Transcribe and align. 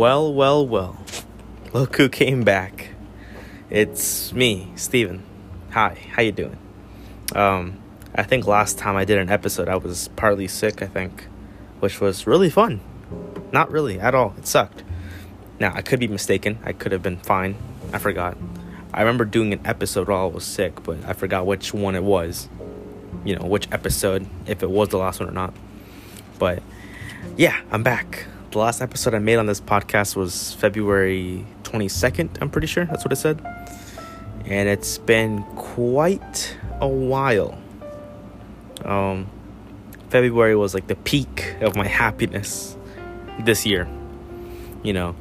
Well, 0.00 0.32
well, 0.32 0.66
well. 0.66 0.96
Look 1.74 1.96
who 1.96 2.08
came 2.08 2.42
back. 2.42 2.94
It's 3.68 4.32
me, 4.32 4.72
Steven. 4.74 5.22
Hi, 5.72 5.98
how 6.12 6.22
you 6.22 6.32
doing? 6.32 6.56
Um, 7.34 7.78
I 8.14 8.22
think 8.22 8.46
last 8.46 8.78
time 8.78 8.96
I 8.96 9.04
did 9.04 9.18
an 9.18 9.28
episode 9.28 9.68
I 9.68 9.76
was 9.76 10.08
partly 10.16 10.48
sick, 10.48 10.80
I 10.80 10.86
think, 10.86 11.26
which 11.80 12.00
was 12.00 12.26
really 12.26 12.48
fun. 12.48 12.80
Not 13.52 13.70
really 13.70 14.00
at 14.00 14.14
all. 14.14 14.34
It 14.38 14.46
sucked. 14.46 14.84
Now, 15.58 15.74
I 15.74 15.82
could 15.82 16.00
be 16.00 16.08
mistaken. 16.08 16.58
I 16.64 16.72
could 16.72 16.92
have 16.92 17.02
been 17.02 17.18
fine. 17.18 17.56
I 17.92 17.98
forgot. 17.98 18.38
I 18.94 19.00
remember 19.00 19.26
doing 19.26 19.52
an 19.52 19.60
episode 19.66 20.08
while 20.08 20.22
I 20.22 20.32
was 20.32 20.44
sick, 20.44 20.82
but 20.82 21.04
I 21.04 21.12
forgot 21.12 21.44
which 21.44 21.74
one 21.74 21.94
it 21.94 22.04
was. 22.04 22.48
You 23.22 23.36
know, 23.36 23.44
which 23.44 23.68
episode, 23.70 24.26
if 24.46 24.62
it 24.62 24.70
was 24.70 24.88
the 24.88 24.96
last 24.96 25.20
one 25.20 25.28
or 25.28 25.32
not. 25.32 25.52
But 26.38 26.62
yeah, 27.36 27.60
I'm 27.70 27.82
back. 27.82 28.24
The 28.50 28.58
last 28.58 28.80
episode 28.80 29.14
I 29.14 29.20
made 29.20 29.36
on 29.36 29.46
this 29.46 29.60
podcast 29.60 30.16
was 30.16 30.54
February 30.54 31.46
22nd, 31.62 32.42
I'm 32.42 32.50
pretty 32.50 32.66
sure. 32.66 32.84
That's 32.84 33.04
what 33.04 33.12
it 33.12 33.16
said. 33.16 33.40
And 34.44 34.68
it's 34.68 34.98
been 34.98 35.44
quite 35.54 36.56
a 36.80 36.88
while. 36.88 37.56
Um, 38.84 39.30
February 40.08 40.56
was 40.56 40.74
like 40.74 40.88
the 40.88 40.96
peak 40.96 41.54
of 41.60 41.76
my 41.76 41.86
happiness 41.86 42.76
this 43.38 43.64
year. 43.64 43.86
You 44.82 44.94
know, 44.94 45.16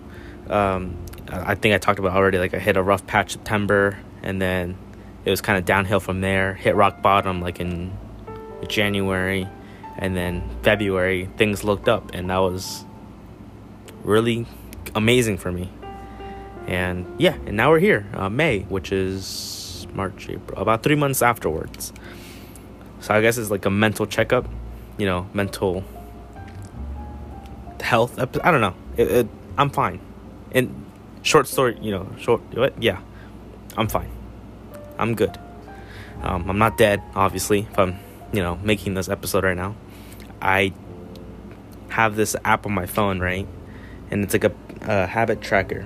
um, 0.49 0.97
I 1.27 1.53
think 1.53 1.75
I 1.75 1.77
talked 1.77 1.99
about 1.99 2.13
already. 2.13 2.39
Like 2.39 2.55
I 2.55 2.59
hit 2.59 2.77
a 2.77 2.81
rough 2.81 3.05
patch 3.05 3.33
September, 3.33 3.99
and 4.23 4.41
then 4.41 4.75
it 5.23 5.29
was 5.29 5.39
kind 5.39 5.59
of 5.59 5.65
downhill 5.65 5.99
from 5.99 6.21
there. 6.21 6.55
Hit 6.55 6.75
rock 6.75 7.03
bottom 7.03 7.41
like 7.41 7.59
in 7.59 7.95
January, 8.67 9.47
and 9.99 10.17
then 10.17 10.41
February 10.63 11.29
things 11.37 11.63
looked 11.63 11.87
up, 11.87 12.15
and 12.15 12.31
that 12.31 12.39
was 12.39 12.85
really 14.09 14.45
amazing 14.95 15.37
for 15.37 15.51
me. 15.51 15.69
And 16.67 17.05
yeah, 17.19 17.35
and 17.45 17.55
now 17.55 17.69
we're 17.69 17.79
here, 17.79 18.05
uh, 18.13 18.29
May, 18.29 18.61
which 18.63 18.91
is 18.91 19.87
March, 19.93 20.29
April, 20.29 20.59
about 20.59 20.83
three 20.83 20.95
months 20.95 21.21
afterwards. 21.21 21.93
So 22.99 23.13
I 23.13 23.21
guess 23.21 23.37
it's 23.37 23.49
like 23.49 23.65
a 23.65 23.69
mental 23.69 24.05
checkup, 24.05 24.45
you 24.97 25.05
know, 25.05 25.27
mental 25.33 25.83
health. 27.79 28.19
I 28.19 28.51
don't 28.51 28.61
know. 28.61 28.75
It, 28.97 29.11
it, 29.11 29.27
I'm 29.57 29.69
fine. 29.69 29.99
And 30.51 30.85
short 31.21 31.47
story, 31.47 31.77
you 31.81 31.91
know, 31.91 32.09
short. 32.19 32.41
What? 32.53 32.81
Yeah, 32.81 33.01
I'm 33.77 33.87
fine. 33.87 34.11
I'm 34.97 35.15
good. 35.15 35.37
Um, 36.21 36.49
I'm 36.49 36.57
not 36.57 36.77
dead, 36.77 37.01
obviously. 37.15 37.67
If 37.71 37.79
I'm, 37.79 37.97
you 38.33 38.41
know, 38.41 38.59
making 38.63 38.95
this 38.95 39.07
episode 39.07 39.43
right 39.43 39.55
now, 39.55 39.75
I 40.41 40.73
have 41.89 42.15
this 42.15 42.35
app 42.43 42.65
on 42.65 42.73
my 42.73 42.85
phone, 42.85 43.19
right? 43.19 43.47
And 44.11 44.23
it's 44.23 44.33
like 44.33 44.43
a, 44.43 44.53
a 44.81 45.07
habit 45.07 45.41
tracker. 45.41 45.85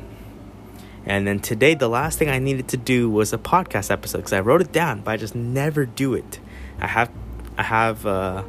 And 1.05 1.27
then 1.27 1.39
today, 1.39 1.73
the 1.73 1.89
last 1.89 2.17
thing 2.17 2.29
I 2.29 2.39
needed 2.39 2.69
to 2.69 2.77
do 2.77 3.09
was 3.09 3.33
a 3.33 3.37
podcast 3.37 3.91
episode 3.91 4.19
because 4.19 4.33
I 4.33 4.39
wrote 4.39 4.61
it 4.61 4.71
down, 4.71 5.01
but 5.01 5.11
I 5.11 5.17
just 5.17 5.35
never 5.35 5.85
do 5.85 6.13
it. 6.13 6.39
I 6.79 6.87
have, 6.87 7.11
I 7.57 7.63
have 7.63 8.05
uh, 8.05 8.43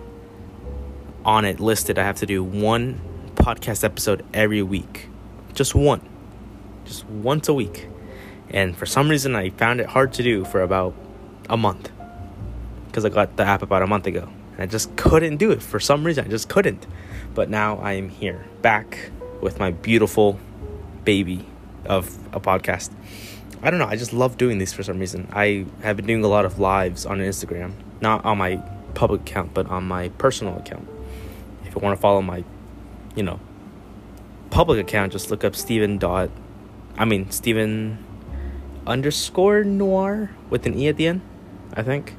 on 1.24 1.44
it 1.44 1.58
listed. 1.58 1.98
I 1.98 2.04
have 2.04 2.16
to 2.16 2.26
do 2.26 2.44
one 2.44 3.00
podcast 3.34 3.82
episode 3.82 4.24
every 4.32 4.62
week, 4.62 5.08
just 5.52 5.74
one, 5.74 6.08
just 6.84 7.04
once 7.06 7.48
a 7.48 7.54
week. 7.54 7.88
And 8.50 8.76
for 8.76 8.86
some 8.86 9.08
reason, 9.08 9.34
I 9.34 9.50
found 9.50 9.80
it 9.80 9.86
hard 9.86 10.12
to 10.14 10.22
do 10.22 10.44
for 10.44 10.62
about 10.62 10.94
a 11.50 11.56
month 11.56 11.90
because 12.86 13.04
I 13.04 13.08
got 13.08 13.36
the 13.36 13.42
app 13.42 13.62
about 13.62 13.82
a 13.82 13.88
month 13.88 14.06
ago, 14.06 14.28
and 14.52 14.62
I 14.62 14.66
just 14.66 14.94
couldn't 14.94 15.38
do 15.38 15.50
it 15.50 15.60
for 15.60 15.80
some 15.80 16.04
reason. 16.04 16.24
I 16.24 16.28
just 16.28 16.48
couldn't. 16.48 16.86
But 17.34 17.50
now 17.50 17.78
I 17.78 17.94
am 17.94 18.10
here, 18.10 18.46
back 18.62 19.10
with 19.44 19.60
my 19.60 19.70
beautiful 19.70 20.40
baby 21.04 21.46
of 21.84 22.18
a 22.32 22.40
podcast. 22.40 22.90
I 23.62 23.70
don't 23.70 23.78
know. 23.78 23.86
I 23.86 23.94
just 23.94 24.14
love 24.14 24.38
doing 24.38 24.56
these 24.56 24.72
for 24.72 24.82
some 24.82 24.98
reason. 24.98 25.28
I 25.32 25.66
have 25.82 25.96
been 25.96 26.06
doing 26.06 26.24
a 26.24 26.28
lot 26.28 26.46
of 26.46 26.58
lives 26.58 27.04
on 27.04 27.18
Instagram, 27.18 27.74
not 28.00 28.24
on 28.24 28.38
my 28.38 28.56
public 28.94 29.20
account, 29.20 29.52
but 29.52 29.66
on 29.68 29.84
my 29.84 30.08
personal 30.16 30.56
account. 30.56 30.88
If 31.66 31.74
you 31.74 31.80
want 31.82 31.94
to 31.94 32.00
follow 32.00 32.22
my, 32.22 32.42
you 33.14 33.22
know, 33.22 33.38
public 34.48 34.80
account, 34.80 35.12
just 35.12 35.30
look 35.30 35.44
up 35.44 35.54
Steven 35.54 35.98
dot, 35.98 36.30
I 36.96 37.04
mean 37.04 37.30
Steven 37.30 38.02
underscore 38.86 39.62
noir 39.62 40.30
with 40.48 40.64
an 40.64 40.74
e 40.74 40.88
at 40.88 40.96
the 40.96 41.06
end. 41.06 41.20
I 41.74 41.82
think. 41.82 42.16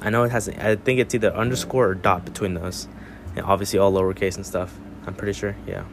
I 0.00 0.10
know 0.10 0.22
it 0.22 0.30
has. 0.30 0.48
I 0.48 0.76
think 0.76 1.00
it's 1.00 1.16
either 1.16 1.34
underscore 1.34 1.88
or 1.88 1.94
dot 1.96 2.24
between 2.24 2.54
those, 2.54 2.86
and 3.34 3.44
obviously 3.44 3.80
all 3.80 3.92
lowercase 3.92 4.36
and 4.36 4.46
stuff. 4.46 4.78
I'm 5.06 5.14
pretty 5.14 5.32
sure. 5.32 5.56
Yeah. 5.66 5.84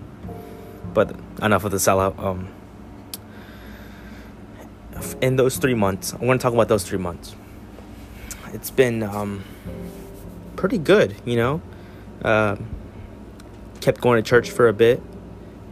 But 0.93 1.16
enough 1.41 1.63
of 1.63 1.71
the 1.71 1.77
sellout. 1.77 2.17
Um, 2.19 2.49
in 5.21 5.35
those 5.35 5.57
three 5.57 5.73
months, 5.73 6.13
I 6.13 6.23
want 6.23 6.39
to 6.39 6.43
talk 6.43 6.53
about 6.53 6.67
those 6.67 6.83
three 6.83 6.97
months. 6.97 7.35
It's 8.53 8.71
been 8.71 9.03
um, 9.03 9.44
pretty 10.55 10.77
good, 10.77 11.15
you 11.25 11.35
know. 11.35 11.61
Uh, 12.23 12.55
kept 13.81 14.01
going 14.01 14.21
to 14.23 14.27
church 14.27 14.49
for 14.49 14.67
a 14.67 14.73
bit, 14.73 15.01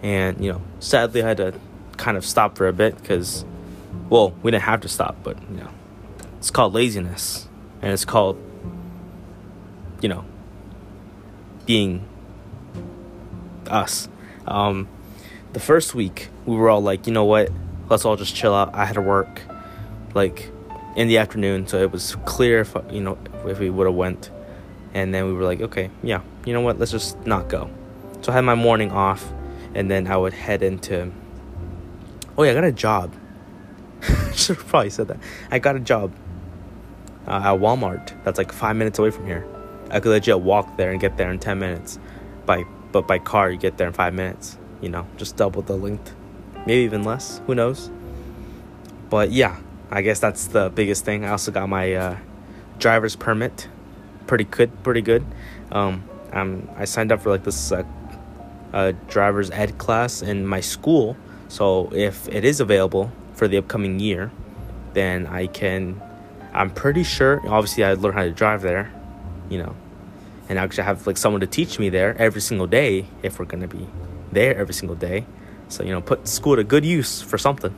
and 0.02 0.44
you 0.44 0.52
know, 0.52 0.62
sadly, 0.80 1.24
I 1.24 1.28
had 1.30 1.38
to 1.38 1.54
kind 1.98 2.18
of 2.18 2.26
stop 2.26 2.58
for 2.58 2.68
a 2.68 2.74
bit 2.74 2.98
because, 2.98 3.46
well, 4.10 4.36
we 4.44 4.52
didn't 4.52 4.64
have 4.64 4.82
to 4.82 4.90
stop, 4.90 5.16
but 5.24 5.42
you 5.50 5.58
know, 5.58 5.70
it's 6.38 6.52
called 6.52 6.74
laziness, 6.74 7.48
and 7.82 7.92
it's 7.92 8.06
called, 8.06 8.38
you 10.02 10.10
know, 10.10 10.26
being 11.66 12.06
us. 13.70 14.08
Um, 14.48 14.88
the 15.54 15.60
first 15.60 15.94
week, 15.96 16.30
we 16.46 16.56
were 16.56 16.70
all 16.70 16.82
like, 16.82 17.08
you 17.08 17.14
know 17.14 17.26
what? 17.26 17.52
Let's 17.90 18.06
all 18.06 18.16
just 18.16 18.36
chill 18.36 18.54
out. 18.54 18.74
I 18.74 18.86
had 18.86 18.94
to 18.94 19.02
work, 19.02 19.42
like, 20.14 20.52
in 20.96 21.08
the 21.08 21.18
afternoon, 21.18 21.68
so 21.68 21.82
it 21.82 21.92
was 21.92 22.16
clear 22.26 22.62
if 22.62 22.76
you 22.92 23.02
know 23.02 23.18
if 23.46 23.60
we 23.60 23.70
would 23.70 23.88
have 23.88 23.96
went. 23.96 24.30
And 24.94 25.14
then 25.14 25.26
we 25.26 25.34
were 25.34 25.44
like, 25.44 25.60
okay, 25.60 25.90
yeah, 26.04 26.22
you 26.46 26.54
know 26.54 26.62
what? 26.62 26.78
Let's 26.78 26.92
just 26.92 27.18
not 27.26 27.50
go. 27.50 27.70
So 28.22 28.32
I 28.32 28.36
had 28.36 28.42
my 28.42 28.56
morning 28.56 28.92
off, 28.92 29.32
and 29.74 29.90
then 29.90 30.08
I 30.08 30.18
would 30.18 30.34
head 30.34 30.62
into. 30.62 31.12
Oh 32.38 32.44
yeah, 32.44 32.52
I 32.52 32.54
got 32.54 32.64
a 32.64 32.72
job. 32.72 33.14
Should 34.34 34.58
have 34.58 34.68
probably 34.68 34.90
said 34.90 35.08
that. 35.08 35.18
I 35.52 35.60
got 35.60 35.76
a 35.76 35.80
job 35.80 36.14
uh, 37.28 37.54
at 37.54 37.60
Walmart. 37.60 38.12
That's 38.24 38.38
like 38.38 38.52
five 38.52 38.76
minutes 38.76 39.00
away 39.00 39.12
from 39.12 39.26
here. 39.26 39.46
I 39.90 40.00
could 40.00 40.10
legit 40.10 40.40
walk 40.40 40.78
there 40.78 40.92
and 40.92 41.00
get 41.00 41.18
there 41.18 41.32
in 41.32 41.40
ten 41.40 41.60
minutes. 41.60 42.00
By 42.46 42.66
but 42.94 43.08
by 43.08 43.20
car, 43.20 43.52
you 43.52 43.58
get 43.58 43.78
there 43.78 43.88
in 43.88 43.94
five 43.94 44.14
minutes. 44.14 44.58
You 44.80 44.90
know, 44.90 45.06
just 45.18 45.36
double 45.36 45.62
the 45.62 45.76
length, 45.76 46.16
maybe 46.66 46.84
even 46.84 47.04
less. 47.04 47.42
Who 47.48 47.56
knows? 47.56 47.92
But 49.10 49.32
yeah, 49.32 49.58
I 49.92 50.02
guess 50.02 50.20
that's 50.20 50.48
the 50.48 50.70
biggest 50.70 51.04
thing. 51.04 51.26
I 51.26 51.30
also 51.30 51.52
got 51.52 51.68
my 51.68 51.94
uh, 51.94 52.18
driver's 52.80 53.16
permit. 53.16 53.68
Pretty 54.28 54.46
good, 54.46 54.72
pretty 54.84 55.02
good. 55.02 55.26
Um, 55.72 56.04
I'm, 56.32 56.70
I 56.78 56.86
signed 56.86 57.12
up 57.12 57.22
for 57.22 57.30
like 57.30 57.44
this 57.44 57.72
uh, 57.72 58.94
driver's 59.08 59.52
ed 59.52 59.78
class 59.78 60.22
in 60.22 60.48
my 60.48 60.62
school. 60.62 61.18
So 61.48 61.92
if 61.94 62.28
it 62.28 62.44
is 62.46 62.60
available 62.60 63.12
for 63.34 63.48
the 63.48 63.58
upcoming 63.58 64.00
year, 64.00 64.32
then 64.94 65.28
I 65.28 65.48
can. 65.48 66.02
I'm 66.54 66.70
pretty 66.70 67.04
sure. 67.04 67.42
Obviously, 67.48 67.84
I 67.84 67.94
learn 67.94 68.14
how 68.14 68.24
to 68.24 68.32
drive 68.32 68.62
there, 68.62 68.92
you 69.50 69.58
know, 69.58 69.76
and 70.50 70.60
actually 70.60 70.84
have 70.84 71.08
like 71.08 71.18
someone 71.18 71.42
to 71.42 71.48
teach 71.48 71.80
me 71.80 71.90
there 71.90 72.16
every 72.18 72.42
single 72.42 72.68
day 72.68 73.06
if 73.22 73.40
we're 73.40 73.46
gonna 73.46 73.68
be 73.68 73.88
there 74.32 74.56
every 74.56 74.74
single 74.74 74.96
day. 74.96 75.26
So 75.70 75.84
you 75.84 75.92
know, 75.92 76.02
put 76.02 76.28
school 76.28 76.56
to 76.56 76.64
good 76.64 76.86
use 76.86 77.22
for 77.22 77.38
something. 77.38 77.76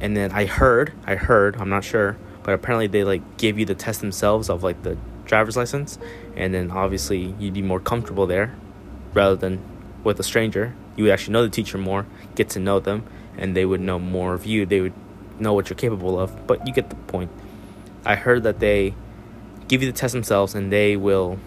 And 0.00 0.16
then 0.16 0.32
I 0.32 0.46
heard, 0.46 0.92
I 1.06 1.14
heard, 1.14 1.56
I'm 1.56 1.68
not 1.68 1.84
sure, 1.84 2.16
but 2.42 2.54
apparently 2.54 2.88
they 2.88 3.04
like 3.04 3.36
give 3.36 3.58
you 3.58 3.64
the 3.64 3.74
test 3.74 4.00
themselves 4.00 4.50
of 4.50 4.62
like 4.62 4.82
the 4.82 4.96
driver's 5.24 5.56
license, 5.56 5.98
and 6.36 6.52
then 6.52 6.70
obviously 6.70 7.34
you'd 7.38 7.54
be 7.54 7.62
more 7.62 7.80
comfortable 7.80 8.26
there 8.26 8.54
rather 9.14 9.36
than 9.36 9.60
with 10.02 10.18
a 10.18 10.22
stranger. 10.22 10.74
You 10.96 11.04
would 11.04 11.12
actually 11.12 11.34
know 11.34 11.44
the 11.44 11.50
teacher 11.50 11.78
more, 11.78 12.06
get 12.34 12.50
to 12.50 12.58
know 12.58 12.80
them, 12.80 13.04
and 13.38 13.56
they 13.56 13.64
would 13.64 13.80
know 13.80 13.98
more 13.98 14.34
of 14.34 14.44
you. 14.44 14.66
They 14.66 14.80
would 14.80 14.92
know 15.38 15.54
what 15.54 15.70
you're 15.70 15.76
capable 15.76 16.18
of, 16.18 16.46
but 16.46 16.66
you 16.66 16.72
get 16.72 16.90
the 16.90 16.96
point. 16.96 17.30
I 18.04 18.16
heard 18.16 18.42
that 18.42 18.58
they 18.58 18.94
give 19.68 19.82
you 19.82 19.90
the 19.90 19.96
test 19.96 20.12
themselves 20.12 20.54
and 20.54 20.72
they 20.72 20.96
will 20.96 21.38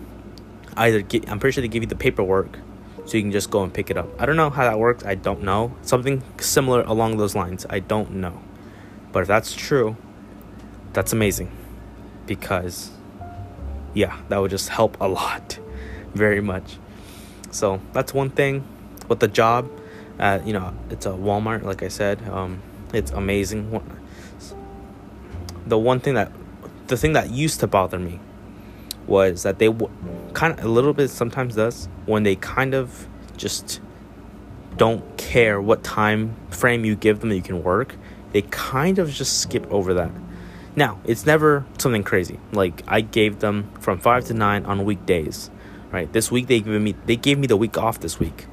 either 0.77 1.01
get, 1.01 1.29
I'm 1.29 1.39
pretty 1.39 1.53
sure 1.53 1.61
they 1.61 1.67
give 1.67 1.83
you 1.83 1.87
the 1.87 1.95
paperwork 1.95 2.59
so 3.05 3.17
you 3.17 3.23
can 3.23 3.31
just 3.31 3.51
go 3.51 3.63
and 3.63 3.73
pick 3.73 3.89
it 3.89 3.97
up. 3.97 4.09
I 4.19 4.25
don't 4.25 4.35
know 4.35 4.49
how 4.49 4.63
that 4.63 4.79
works. 4.79 5.05
I 5.05 5.15
don't 5.15 5.43
know. 5.43 5.75
Something 5.81 6.23
similar 6.39 6.81
along 6.81 7.17
those 7.17 7.35
lines. 7.35 7.65
I 7.69 7.79
don't 7.79 8.11
know. 8.15 8.41
But 9.11 9.21
if 9.21 9.27
that's 9.27 9.53
true, 9.53 9.95
that's 10.93 11.13
amazing 11.13 11.51
because 12.25 12.91
yeah, 13.93 14.19
that 14.29 14.37
would 14.37 14.51
just 14.51 14.69
help 14.69 14.97
a 14.99 15.07
lot, 15.07 15.59
very 16.13 16.41
much. 16.41 16.77
So 17.51 17.79
that's 17.93 18.13
one 18.13 18.29
thing. 18.29 18.67
With 19.07 19.19
the 19.19 19.27
job, 19.27 19.69
uh, 20.19 20.39
you 20.43 20.53
know, 20.53 20.73
it's 20.89 21.05
a 21.05 21.09
Walmart, 21.09 21.63
like 21.63 21.83
I 21.83 21.89
said. 21.89 22.27
Um, 22.27 22.61
it's 22.93 23.11
amazing. 23.11 23.81
The 25.67 25.77
one 25.77 25.99
thing 25.99 26.15
that, 26.15 26.31
the 26.87 26.97
thing 26.97 27.13
that 27.13 27.31
used 27.31 27.59
to 27.61 27.67
bother 27.67 27.99
me, 27.99 28.19
was 29.07 29.43
that 29.43 29.59
they 29.59 29.67
w- 29.67 29.91
kind 30.33 30.57
of 30.57 30.65
a 30.65 30.67
little 30.67 30.93
bit 30.93 31.09
sometimes 31.09 31.55
does 31.55 31.87
when 32.05 32.23
they 32.23 32.35
kind 32.35 32.73
of 32.73 33.07
just 33.37 33.79
don't 34.77 35.17
care 35.17 35.61
what 35.61 35.83
time 35.83 36.35
frame 36.49 36.85
you 36.85 36.95
give 36.95 37.19
them 37.19 37.29
that 37.29 37.35
you 37.35 37.41
can 37.41 37.63
work. 37.63 37.95
They 38.31 38.41
kind 38.43 38.99
of 38.99 39.11
just 39.11 39.39
skip 39.39 39.65
over 39.71 39.93
that. 39.93 40.11
Now, 40.75 40.99
it's 41.05 41.25
never 41.25 41.65
something 41.77 42.03
crazy. 42.03 42.39
Like 42.51 42.83
I 42.87 43.01
gave 43.01 43.39
them 43.39 43.71
from 43.79 43.99
5 43.99 44.25
to 44.25 44.33
9 44.33 44.65
on 44.65 44.83
weekdays. 44.83 45.49
Right? 45.91 46.11
This 46.11 46.29
week 46.29 46.47
they 46.47 46.59
gave 46.59 46.81
me 46.81 46.95
they 47.05 47.15
gave 47.15 47.39
me 47.39 47.47
the 47.47 47.55
week 47.55 47.77
off 47.77 48.01
this 48.01 48.19
week. 48.19 48.47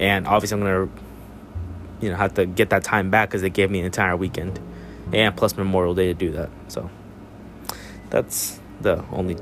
And 0.00 0.26
obviously 0.26 0.58
I'm 0.58 0.64
to 0.64 0.90
you 2.00 2.10
know, 2.10 2.16
have 2.16 2.34
to 2.34 2.46
get 2.46 2.70
that 2.70 2.84
time 2.84 3.10
back 3.10 3.30
cuz 3.30 3.42
they 3.42 3.50
gave 3.50 3.70
me 3.70 3.80
an 3.80 3.84
entire 3.84 4.16
weekend 4.16 4.58
and 5.12 5.36
plus 5.36 5.56
Memorial 5.56 5.94
Day 5.94 6.06
to 6.06 6.14
do 6.14 6.30
that. 6.32 6.48
So 6.68 6.88
that's 8.10 8.60
the 8.80 9.04
only 9.12 9.36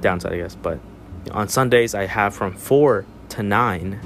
downside, 0.00 0.32
I 0.32 0.36
guess. 0.36 0.54
But 0.54 0.80
on 1.30 1.48
Sundays, 1.48 1.94
I 1.94 2.06
have 2.06 2.34
from 2.34 2.54
4 2.54 3.04
to 3.30 3.42
9, 3.42 4.00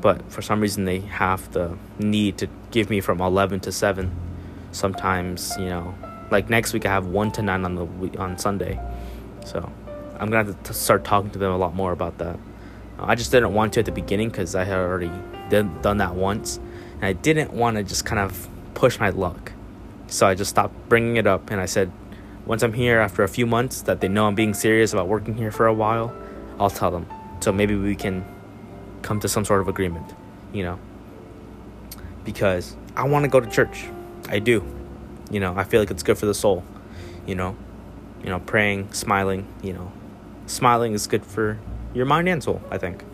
but 0.00 0.30
for 0.30 0.42
some 0.42 0.60
reason, 0.60 0.84
they 0.84 1.00
have 1.00 1.52
the 1.52 1.76
need 1.98 2.38
to 2.38 2.48
give 2.70 2.90
me 2.90 3.00
from 3.00 3.20
11 3.20 3.60
to 3.60 3.72
7. 3.72 4.14
Sometimes, 4.72 5.56
you 5.58 5.66
know, 5.66 5.94
like 6.30 6.50
next 6.50 6.72
week, 6.72 6.86
I 6.86 6.90
have 6.90 7.06
1 7.06 7.32
to 7.32 7.42
9 7.42 7.64
on 7.64 7.74
the 7.74 8.18
on 8.18 8.38
Sunday. 8.38 8.80
So 9.44 9.70
I'm 10.18 10.30
gonna 10.30 10.44
have 10.44 10.62
to 10.64 10.74
start 10.74 11.04
talking 11.04 11.30
to 11.30 11.38
them 11.38 11.52
a 11.52 11.56
lot 11.56 11.74
more 11.74 11.92
about 11.92 12.18
that. 12.18 12.38
I 12.98 13.14
just 13.14 13.30
didn't 13.30 13.54
want 13.54 13.74
to 13.74 13.80
at 13.80 13.86
the 13.86 13.92
beginning 13.92 14.28
because 14.28 14.54
I 14.54 14.64
had 14.64 14.76
already 14.78 15.12
done 15.50 15.98
that 15.98 16.14
once, 16.14 16.58
and 16.96 17.04
I 17.04 17.12
didn't 17.12 17.52
want 17.52 17.76
to 17.76 17.84
just 17.84 18.04
kind 18.04 18.18
of 18.18 18.48
push 18.74 18.98
my 18.98 19.10
luck. 19.10 19.52
So 20.08 20.26
I 20.26 20.34
just 20.34 20.50
stopped 20.50 20.74
bringing 20.88 21.16
it 21.16 21.26
up, 21.26 21.50
and 21.50 21.60
I 21.60 21.66
said, 21.66 21.92
once 22.48 22.62
I'm 22.62 22.72
here 22.72 22.98
after 22.98 23.22
a 23.22 23.28
few 23.28 23.46
months 23.46 23.82
that 23.82 24.00
they 24.00 24.08
know 24.08 24.26
I'm 24.26 24.34
being 24.34 24.54
serious 24.54 24.94
about 24.94 25.06
working 25.06 25.34
here 25.34 25.52
for 25.52 25.66
a 25.66 25.74
while, 25.74 26.16
I'll 26.58 26.70
tell 26.70 26.90
them. 26.90 27.06
So 27.40 27.52
maybe 27.52 27.76
we 27.76 27.94
can 27.94 28.24
come 29.02 29.20
to 29.20 29.28
some 29.28 29.44
sort 29.44 29.60
of 29.60 29.68
agreement, 29.68 30.14
you 30.54 30.64
know. 30.64 30.78
Because 32.24 32.74
I 32.96 33.04
want 33.04 33.24
to 33.24 33.28
go 33.28 33.38
to 33.38 33.48
church. 33.48 33.84
I 34.30 34.38
do. 34.38 34.64
You 35.30 35.40
know, 35.40 35.54
I 35.56 35.64
feel 35.64 35.80
like 35.80 35.90
it's 35.90 36.02
good 36.02 36.16
for 36.16 36.24
the 36.24 36.32
soul, 36.32 36.64
you 37.26 37.34
know. 37.34 37.54
You 38.22 38.30
know, 38.30 38.40
praying, 38.40 38.94
smiling, 38.94 39.46
you 39.62 39.74
know. 39.74 39.92
Smiling 40.46 40.94
is 40.94 41.06
good 41.06 41.26
for 41.26 41.58
your 41.92 42.06
mind 42.06 42.30
and 42.30 42.42
soul, 42.42 42.62
I 42.70 42.78
think. 42.78 43.04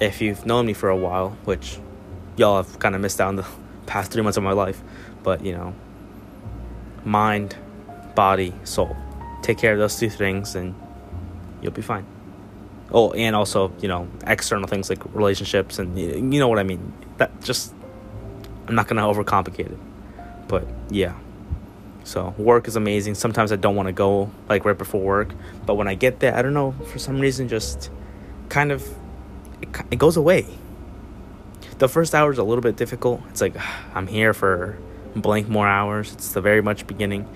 If 0.00 0.20
you've 0.20 0.46
known 0.46 0.66
me 0.66 0.72
for 0.72 0.88
a 0.88 0.96
while, 0.96 1.30
which 1.44 1.80
y'all 2.36 2.62
have 2.62 2.78
kind 2.78 2.94
of 2.94 3.00
missed 3.00 3.20
out 3.20 3.28
on 3.28 3.36
the 3.36 3.46
past 3.86 4.12
three 4.12 4.22
months 4.22 4.36
of 4.36 4.44
my 4.44 4.52
life, 4.52 4.80
but 5.24 5.44
you 5.44 5.52
know, 5.52 5.74
mind, 7.04 7.56
body, 8.14 8.54
soul. 8.64 8.96
Take 9.42 9.58
care 9.58 9.72
of 9.72 9.78
those 9.78 9.98
two 9.98 10.10
things 10.10 10.54
and 10.54 10.74
you'll 11.60 11.72
be 11.72 11.82
fine. 11.82 12.06
Oh, 12.90 13.12
and 13.12 13.34
also, 13.34 13.72
you 13.80 13.88
know, 13.88 14.08
external 14.26 14.68
things 14.68 14.90
like 14.90 15.02
relationships 15.14 15.78
and 15.78 15.98
you 15.98 16.38
know 16.38 16.48
what 16.48 16.58
I 16.58 16.62
mean. 16.62 16.92
That 17.16 17.42
just 17.42 17.74
I'm 18.68 18.74
not 18.74 18.88
going 18.88 18.96
to 18.96 19.02
overcomplicate 19.02 19.72
it. 19.72 19.78
But 20.48 20.66
yeah. 20.90 21.14
So, 22.04 22.34
work 22.36 22.66
is 22.66 22.74
amazing. 22.74 23.14
Sometimes 23.14 23.52
I 23.52 23.56
don't 23.56 23.76
want 23.76 23.86
to 23.86 23.92
go 23.92 24.30
like 24.48 24.64
right 24.64 24.76
before 24.76 25.00
work, 25.00 25.34
but 25.64 25.74
when 25.74 25.86
I 25.86 25.94
get 25.94 26.18
there, 26.20 26.36
I 26.36 26.42
don't 26.42 26.54
know, 26.54 26.72
for 26.86 26.98
some 26.98 27.20
reason 27.20 27.48
just 27.48 27.90
kind 28.48 28.72
of 28.72 28.86
it, 29.62 29.68
it 29.92 29.98
goes 29.98 30.16
away. 30.16 30.46
The 31.78 31.88
first 31.88 32.14
hour 32.14 32.32
is 32.32 32.38
a 32.38 32.44
little 32.44 32.62
bit 32.62 32.76
difficult. 32.76 33.22
It's 33.30 33.40
like 33.40 33.54
I'm 33.94 34.06
here 34.06 34.34
for 34.34 34.78
blank 35.14 35.48
more 35.48 35.66
hours. 35.66 36.12
It's 36.12 36.32
the 36.32 36.40
very 36.40 36.62
much 36.62 36.86
beginning. 36.86 37.28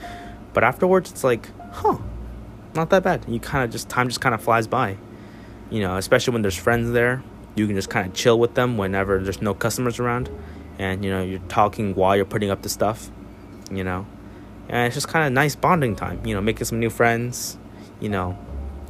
But 0.57 0.65
afterwards, 0.65 1.11
it's 1.11 1.23
like, 1.23 1.51
huh, 1.71 1.99
not 2.75 2.89
that 2.89 3.03
bad. 3.03 3.27
You 3.29 3.39
kind 3.39 3.63
of 3.63 3.71
just, 3.71 3.91
time 3.91 4.09
just 4.09 4.23
kind 4.23 4.35
of 4.35 4.41
flies 4.41 4.67
by. 4.67 4.97
You 5.69 5.81
know, 5.81 5.99
especially 5.99 6.33
when 6.33 6.41
there's 6.41 6.57
friends 6.57 6.93
there. 6.93 7.23
You 7.57 7.67
can 7.67 7.77
just 7.77 7.91
kind 7.91 8.09
of 8.09 8.15
chill 8.15 8.41
with 8.41 8.55
them 8.55 8.79
whenever 8.79 9.23
there's 9.23 9.43
no 9.43 9.53
customers 9.53 9.99
around. 9.99 10.31
And, 10.79 11.05
you 11.05 11.11
know, 11.11 11.23
you're 11.23 11.41
talking 11.41 11.95
while 11.95 12.17
you're 12.17 12.25
putting 12.25 12.51
up 12.51 12.63
the 12.63 12.71
stuff, 12.71 13.11
you 13.71 13.85
know. 13.85 14.07
And 14.71 14.87
it's 14.87 14.95
just 14.95 15.09
kind 15.09 15.27
of 15.27 15.33
nice 15.35 15.55
bonding 15.55 15.95
time, 15.95 16.25
you 16.25 16.35
know, 16.35 16.41
making 16.41 16.65
some 16.65 16.81
new 16.81 16.89
friends, 16.89 17.59
you 18.01 18.09
know. 18.09 18.39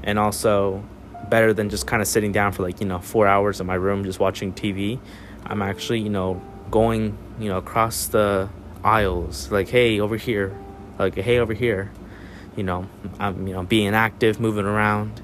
And 0.04 0.20
also, 0.20 0.84
better 1.28 1.52
than 1.52 1.68
just 1.68 1.84
kind 1.84 2.00
of 2.00 2.06
sitting 2.06 2.30
down 2.30 2.52
for 2.52 2.62
like, 2.62 2.80
you 2.80 2.86
know, 2.86 3.00
four 3.00 3.26
hours 3.26 3.60
in 3.60 3.66
my 3.66 3.74
room 3.74 4.04
just 4.04 4.20
watching 4.20 4.52
TV. 4.52 5.00
I'm 5.44 5.62
actually, 5.62 5.98
you 5.98 6.10
know, 6.10 6.40
going, 6.70 7.18
you 7.40 7.48
know, 7.48 7.58
across 7.58 8.06
the 8.06 8.50
aisles, 8.84 9.50
like, 9.50 9.68
hey, 9.68 9.98
over 9.98 10.16
here, 10.16 10.56
like 10.98 11.14
hey 11.14 11.38
over 11.38 11.52
here 11.52 11.90
you 12.56 12.62
know 12.62 12.86
i'm 13.18 13.46
you 13.46 13.54
know 13.54 13.62
being 13.62 13.94
active 13.94 14.40
moving 14.40 14.64
around. 14.64 15.22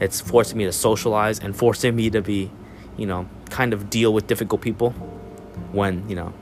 It's 0.00 0.18
forcing 0.18 0.56
me 0.56 0.64
to 0.64 0.72
socialize 0.72 1.38
and 1.38 1.54
forcing 1.54 1.94
me 1.94 2.08
to 2.10 2.22
be 2.22 2.50
you 2.96 3.06
know 3.06 3.28
kind 3.50 3.72
of 3.74 3.90
deal 3.90 4.14
with 4.14 4.26
difficult 4.26 4.62
people 4.62 4.90
when 5.72 6.08
you 6.08 6.16
know 6.16 6.32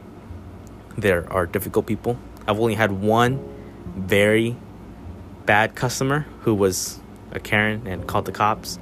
there 0.96 1.30
are 1.32 1.44
difficult 1.44 1.86
people. 1.86 2.16
I've 2.46 2.60
only 2.60 2.74
had 2.74 2.92
one 2.92 3.44
very 3.96 4.56
bad 5.44 5.74
customer 5.74 6.26
who 6.42 6.54
was 6.54 7.00
a 7.32 7.40
karen 7.40 7.86
and 7.86 8.06
called 8.06 8.26
the 8.26 8.32
cops. 8.32 8.78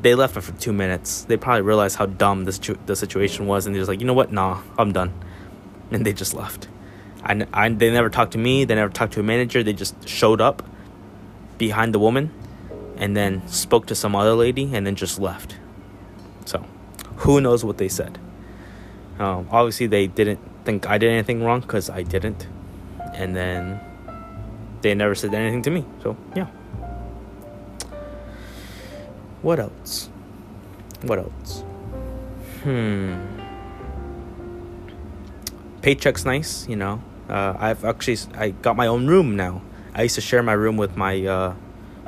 They 0.00 0.14
left 0.14 0.34
for 0.34 0.52
two 0.60 0.72
minutes. 0.72 1.24
They 1.24 1.36
probably 1.36 1.62
realized 1.62 1.96
how 1.96 2.06
dumb 2.06 2.44
this 2.44 2.58
the 2.86 2.94
situation 2.94 3.46
was 3.46 3.66
and 3.66 3.74
they're 3.74 3.80
just 3.80 3.88
like 3.88 4.00
you 4.00 4.06
know 4.06 4.14
what? 4.14 4.30
Nah 4.30 4.62
i'm 4.78 4.92
done. 4.92 5.12
And 5.90 6.06
they 6.06 6.12
just 6.12 6.34
left 6.34 6.68
I, 7.24 7.46
I, 7.52 7.68
they 7.70 7.90
never 7.90 8.10
talked 8.10 8.32
to 8.32 8.38
me. 8.38 8.64
They 8.64 8.74
never 8.74 8.92
talked 8.92 9.14
to 9.14 9.20
a 9.20 9.22
manager. 9.22 9.62
They 9.62 9.72
just 9.72 10.08
showed 10.08 10.40
up 10.40 10.62
behind 11.56 11.94
the 11.94 11.98
woman 11.98 12.30
and 12.96 13.16
then 13.16 13.46
spoke 13.48 13.86
to 13.86 13.94
some 13.94 14.14
other 14.14 14.34
lady 14.34 14.74
and 14.74 14.86
then 14.86 14.94
just 14.94 15.18
left. 15.18 15.56
So, 16.44 16.64
who 17.16 17.40
knows 17.40 17.64
what 17.64 17.78
they 17.78 17.88
said? 17.88 18.18
Um, 19.18 19.48
obviously, 19.50 19.86
they 19.86 20.06
didn't 20.06 20.40
think 20.64 20.86
I 20.88 20.98
did 20.98 21.10
anything 21.10 21.42
wrong 21.42 21.60
because 21.60 21.88
I 21.88 22.02
didn't. 22.02 22.46
And 23.14 23.34
then 23.34 23.80
they 24.82 24.94
never 24.94 25.14
said 25.14 25.32
anything 25.32 25.62
to 25.62 25.70
me. 25.70 25.84
So, 26.02 26.16
yeah. 26.36 26.46
What 29.40 29.60
else? 29.60 30.10
What 31.02 31.18
else? 31.18 31.60
Hmm. 32.62 33.14
Paycheck's 35.82 36.24
nice, 36.24 36.66
you 36.68 36.76
know. 36.76 37.02
Uh, 37.28 37.54
I've 37.58 37.84
actually 37.84 38.18
I 38.34 38.50
got 38.50 38.76
my 38.76 38.86
own 38.86 39.06
room 39.06 39.36
now. 39.36 39.62
I 39.94 40.02
used 40.02 40.16
to 40.16 40.20
share 40.20 40.42
my 40.42 40.52
room 40.52 40.76
with 40.76 40.96
my 40.96 41.24
uh, 41.24 41.54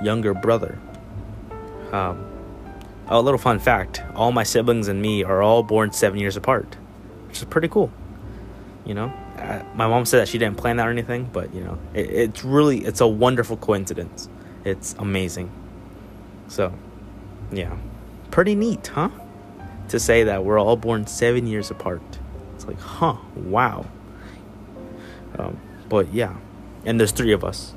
younger 0.02 0.34
brother. 0.34 0.78
Um, 1.92 2.26
a 3.08 3.20
little 3.20 3.38
fun 3.38 3.58
fact: 3.58 4.02
all 4.14 4.32
my 4.32 4.42
siblings 4.42 4.88
and 4.88 5.00
me 5.00 5.24
are 5.24 5.42
all 5.42 5.62
born 5.62 5.92
seven 5.92 6.18
years 6.18 6.36
apart, 6.36 6.76
which 7.28 7.38
is 7.38 7.44
pretty 7.44 7.68
cool. 7.68 7.90
You 8.84 8.94
know, 8.94 9.12
uh, 9.38 9.62
my 9.74 9.86
mom 9.88 10.04
said 10.04 10.20
that 10.20 10.28
she 10.28 10.38
didn't 10.38 10.56
plan 10.56 10.76
that 10.76 10.86
or 10.86 10.90
anything, 10.90 11.28
but 11.32 11.54
you 11.54 11.62
know, 11.62 11.78
it, 11.94 12.10
it's 12.10 12.44
really 12.44 12.84
it's 12.84 13.00
a 13.00 13.06
wonderful 13.06 13.56
coincidence. 13.56 14.28
It's 14.64 14.94
amazing. 14.98 15.50
So, 16.48 16.72
yeah, 17.52 17.76
pretty 18.30 18.54
neat, 18.54 18.88
huh? 18.88 19.10
To 19.88 20.00
say 20.00 20.24
that 20.24 20.44
we're 20.44 20.58
all 20.58 20.76
born 20.76 21.06
seven 21.06 21.46
years 21.46 21.70
apart. 21.70 22.02
It's 22.54 22.66
like, 22.66 22.78
huh, 22.80 23.16
wow. 23.36 23.86
Um, 25.38 25.60
but 25.88 26.12
yeah, 26.12 26.36
and 26.84 26.98
there's 26.98 27.12
three 27.12 27.32
of 27.32 27.44
us. 27.44 27.74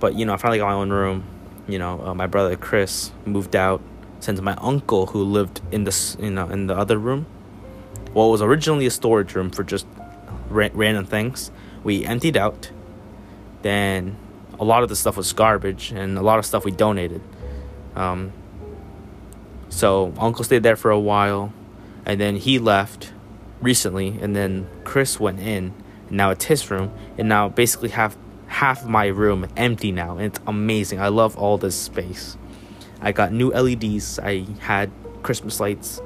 But 0.00 0.14
you 0.14 0.26
know, 0.26 0.34
I 0.34 0.36
finally 0.36 0.58
got 0.58 0.66
my 0.66 0.74
own 0.74 0.90
room. 0.90 1.24
You 1.66 1.78
know, 1.78 2.00
uh, 2.04 2.14
my 2.14 2.26
brother 2.26 2.56
Chris 2.56 3.10
moved 3.24 3.56
out 3.56 3.80
since 4.20 4.40
my 4.40 4.54
uncle, 4.56 5.06
who 5.06 5.22
lived 5.22 5.60
in 5.70 5.84
this, 5.84 6.16
you 6.18 6.30
know, 6.30 6.48
in 6.48 6.66
the 6.66 6.74
other 6.74 6.96
room, 6.96 7.26
well, 8.14 8.30
was 8.30 8.40
originally 8.40 8.86
a 8.86 8.90
storage 8.90 9.34
room 9.34 9.50
for 9.50 9.62
just 9.62 9.86
ra- 10.48 10.70
random 10.72 11.04
things. 11.04 11.50
We 11.82 12.06
emptied 12.06 12.36
out. 12.36 12.70
Then 13.60 14.16
a 14.58 14.64
lot 14.64 14.82
of 14.82 14.88
the 14.88 14.96
stuff 14.96 15.16
was 15.16 15.32
garbage, 15.32 15.90
and 15.92 16.16
a 16.16 16.22
lot 16.22 16.38
of 16.38 16.46
stuff 16.46 16.64
we 16.64 16.70
donated. 16.70 17.20
Um, 17.94 18.32
so 19.68 20.14
uncle 20.18 20.44
stayed 20.44 20.62
there 20.62 20.76
for 20.76 20.90
a 20.90 21.00
while, 21.00 21.52
and 22.06 22.20
then 22.20 22.36
he 22.36 22.58
left 22.58 23.12
recently, 23.64 24.18
and 24.20 24.36
then 24.36 24.68
Chris 24.84 25.18
went 25.18 25.40
in. 25.40 25.72
And 26.08 26.16
now 26.18 26.30
it's 26.30 26.44
his 26.44 26.70
room, 26.70 26.92
and 27.18 27.28
now 27.28 27.48
basically 27.48 27.88
half 27.88 28.16
half 28.46 28.86
my 28.86 29.06
room 29.06 29.48
empty 29.56 29.90
now, 29.90 30.12
and 30.12 30.26
it's 30.26 30.38
amazing. 30.46 31.00
I 31.00 31.08
love 31.08 31.36
all 31.36 31.58
this 31.58 31.74
space. 31.74 32.36
I 33.00 33.10
got 33.10 33.32
new 33.32 33.50
LEDs. 33.50 34.18
I 34.20 34.46
had 34.60 34.90
Christmas 35.22 35.58
lights. 35.58 36.00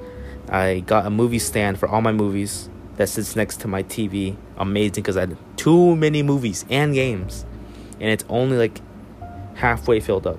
I 0.49 0.81
got 0.81 1.05
a 1.05 1.11
movie 1.11 1.39
stand 1.39 1.79
for 1.79 1.89
all 1.89 2.01
my 2.01 2.13
movies 2.13 2.71
that 2.97 3.09
sits 3.09 3.37
next 3.37 3.61
to 3.61 3.69
my 3.69 3.83
TV. 3.83 4.37
Amazing 4.57 5.03
because 5.03 5.17
I 5.17 5.21
had 5.21 5.37
too 5.57 5.95
many 5.97 6.23
movies 6.23 6.65
and 6.71 6.95
games, 6.95 7.45
and 8.01 8.09
it's 8.09 8.25
only 8.29 8.57
like 8.57 8.81
halfway 9.55 10.01
filled 10.01 10.27
up. 10.27 10.39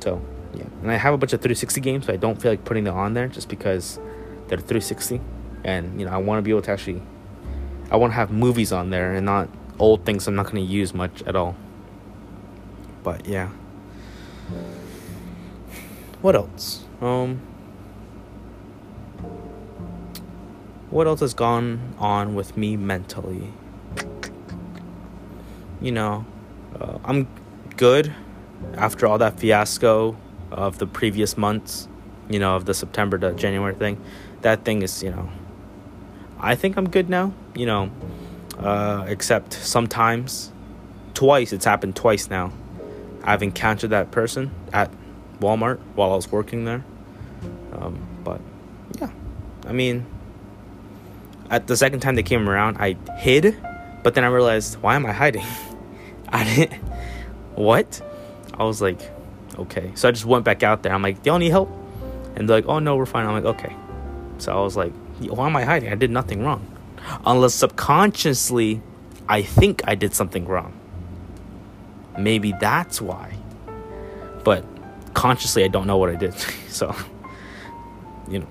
So 0.00 0.22
yeah, 0.54 0.66
and 0.82 0.92
I 0.92 0.96
have 0.96 1.14
a 1.14 1.18
bunch 1.18 1.32
of 1.32 1.40
360 1.40 1.80
games, 1.80 2.06
so 2.06 2.12
I 2.12 2.16
don't 2.16 2.40
feel 2.40 2.52
like 2.52 2.64
putting 2.64 2.84
them 2.84 2.94
on 2.94 3.14
there 3.14 3.26
just 3.26 3.48
because 3.48 3.98
they're 4.48 4.58
360 4.58 5.20
and 5.64 5.98
you 5.98 6.06
know 6.06 6.12
I 6.12 6.18
want 6.18 6.38
to 6.38 6.42
be 6.42 6.50
able 6.50 6.62
to 6.62 6.70
actually 6.70 7.02
I 7.90 7.96
want 7.96 8.12
to 8.12 8.14
have 8.14 8.30
movies 8.30 8.72
on 8.72 8.90
there 8.90 9.14
and 9.14 9.26
not 9.26 9.48
old 9.78 10.04
things 10.04 10.28
I'm 10.28 10.34
not 10.34 10.44
going 10.44 10.64
to 10.64 10.72
use 10.72 10.94
much 10.94 11.22
at 11.22 11.34
all. 11.34 11.56
But 13.02 13.26
yeah. 13.26 13.48
What 16.20 16.36
else? 16.36 16.84
Um 17.00 17.40
what 20.90 21.08
else 21.08 21.20
has 21.20 21.34
gone 21.34 21.94
on 21.98 22.34
with 22.36 22.56
me 22.56 22.76
mentally? 22.76 23.52
You 25.80 25.90
know, 25.90 26.24
uh, 26.80 26.98
I'm 27.04 27.26
good 27.76 28.14
after 28.76 29.06
all 29.06 29.18
that 29.18 29.40
fiasco 29.40 30.16
of 30.52 30.78
the 30.78 30.86
previous 30.86 31.36
months, 31.36 31.88
you 32.28 32.38
know, 32.38 32.54
of 32.54 32.64
the 32.66 32.74
September 32.74 33.18
to 33.18 33.34
January 33.34 33.74
thing. 33.74 34.00
That 34.42 34.64
thing 34.64 34.82
is, 34.82 35.02
you 35.02 35.10
know, 35.10 35.28
I 36.44 36.56
think 36.56 36.76
I'm 36.76 36.90
good 36.90 37.08
now, 37.08 37.32
you 37.54 37.64
know, 37.64 37.90
uh, 38.58 39.06
except 39.08 39.54
sometimes, 39.54 40.52
twice, 41.14 41.54
it's 41.54 41.64
happened 41.64 41.96
twice 41.96 42.28
now. 42.28 42.52
I've 43.22 43.42
encountered 43.42 43.90
that 43.90 44.10
person 44.10 44.50
at 44.70 44.90
Walmart 45.40 45.78
while 45.94 46.12
I 46.12 46.16
was 46.16 46.30
working 46.30 46.66
there. 46.66 46.84
Um, 47.72 47.98
but 48.22 48.42
yeah, 49.00 49.08
I 49.66 49.72
mean, 49.72 50.04
at 51.48 51.66
the 51.66 51.78
second 51.78 52.00
time 52.00 52.14
they 52.14 52.22
came 52.22 52.46
around, 52.46 52.76
I 52.78 52.96
hid, 53.16 53.56
but 54.02 54.14
then 54.14 54.22
I 54.22 54.26
realized, 54.26 54.74
why 54.82 54.96
am 54.96 55.06
I 55.06 55.12
hiding? 55.12 55.46
I 56.28 56.44
didn't. 56.44 56.82
What? 57.54 58.02
I 58.52 58.64
was 58.64 58.82
like, 58.82 59.00
okay. 59.58 59.92
So 59.94 60.08
I 60.08 60.10
just 60.10 60.26
went 60.26 60.44
back 60.44 60.62
out 60.62 60.82
there. 60.82 60.92
I'm 60.92 61.00
like, 61.00 61.22
do 61.22 61.30
y'all 61.30 61.38
need 61.38 61.48
help? 61.48 61.70
And 62.36 62.46
they're 62.46 62.58
like, 62.58 62.66
oh 62.66 62.80
no, 62.80 62.96
we're 62.96 63.06
fine. 63.06 63.24
I'm 63.24 63.32
like, 63.32 63.56
okay. 63.56 63.74
So 64.36 64.52
I 64.52 64.60
was 64.60 64.76
like, 64.76 64.92
why 65.20 65.46
am 65.46 65.56
I 65.56 65.64
hiding? 65.64 65.90
I 65.90 65.94
did 65.94 66.10
nothing 66.10 66.42
wrong. 66.42 66.66
Unless 67.24 67.54
subconsciously, 67.54 68.80
I 69.28 69.42
think 69.42 69.82
I 69.86 69.94
did 69.94 70.14
something 70.14 70.46
wrong. 70.46 70.78
Maybe 72.18 72.52
that's 72.52 73.00
why. 73.00 73.36
But 74.44 74.64
consciously, 75.14 75.64
I 75.64 75.68
don't 75.68 75.86
know 75.86 75.96
what 75.96 76.10
I 76.10 76.16
did. 76.16 76.34
so, 76.68 76.94
you 78.28 78.40
know, 78.40 78.48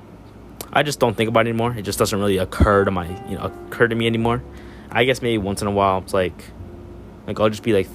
I 0.72 0.84
just 0.84 1.00
don't 1.00 1.15
think 1.15 1.29
about 1.29 1.46
it 1.46 1.50
anymore. 1.50 1.75
It 1.77 1.84
just 1.84 2.00
doesn't 2.00 2.17
really 2.17 2.38
occur 2.38 2.86
to 2.86 2.91
my, 2.91 3.08
you 3.29 3.38
know, 3.38 3.43
occur 3.43 3.88
to 3.88 3.96
me 3.96 4.08
anymore. 4.08 4.43
I 4.91 5.05
guess 5.05 5.22
maybe 5.22 5.38
once 5.38 5.62
in 5.62 5.67
a 5.67 5.72
while, 5.72 6.00
it's 6.00 6.13
like, 6.13 6.43
like 7.27 7.39
I'll 7.39 7.50
just 7.50 7.63
be 7.63 7.74
like 7.74 7.88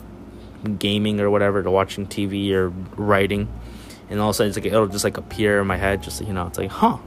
gaming 0.78 1.20
or 1.20 1.30
whatever, 1.30 1.62
to 1.62 1.70
watching 1.70 2.06
TV 2.06 2.52
or 2.52 2.70
writing, 2.96 3.48
and 4.10 4.20
all 4.20 4.30
of 4.30 4.34
a 4.34 4.36
sudden 4.36 4.48
it's 4.48 4.58
like 4.58 4.66
it'll 4.66 4.88
just 4.88 5.04
like 5.04 5.16
appear 5.16 5.60
in 5.60 5.66
my 5.66 5.76
head, 5.76 6.02
just 6.02 6.20
you 6.20 6.32
know, 6.32 6.46
it's 6.46 6.58
like, 6.58 6.70
huh, 6.70 6.98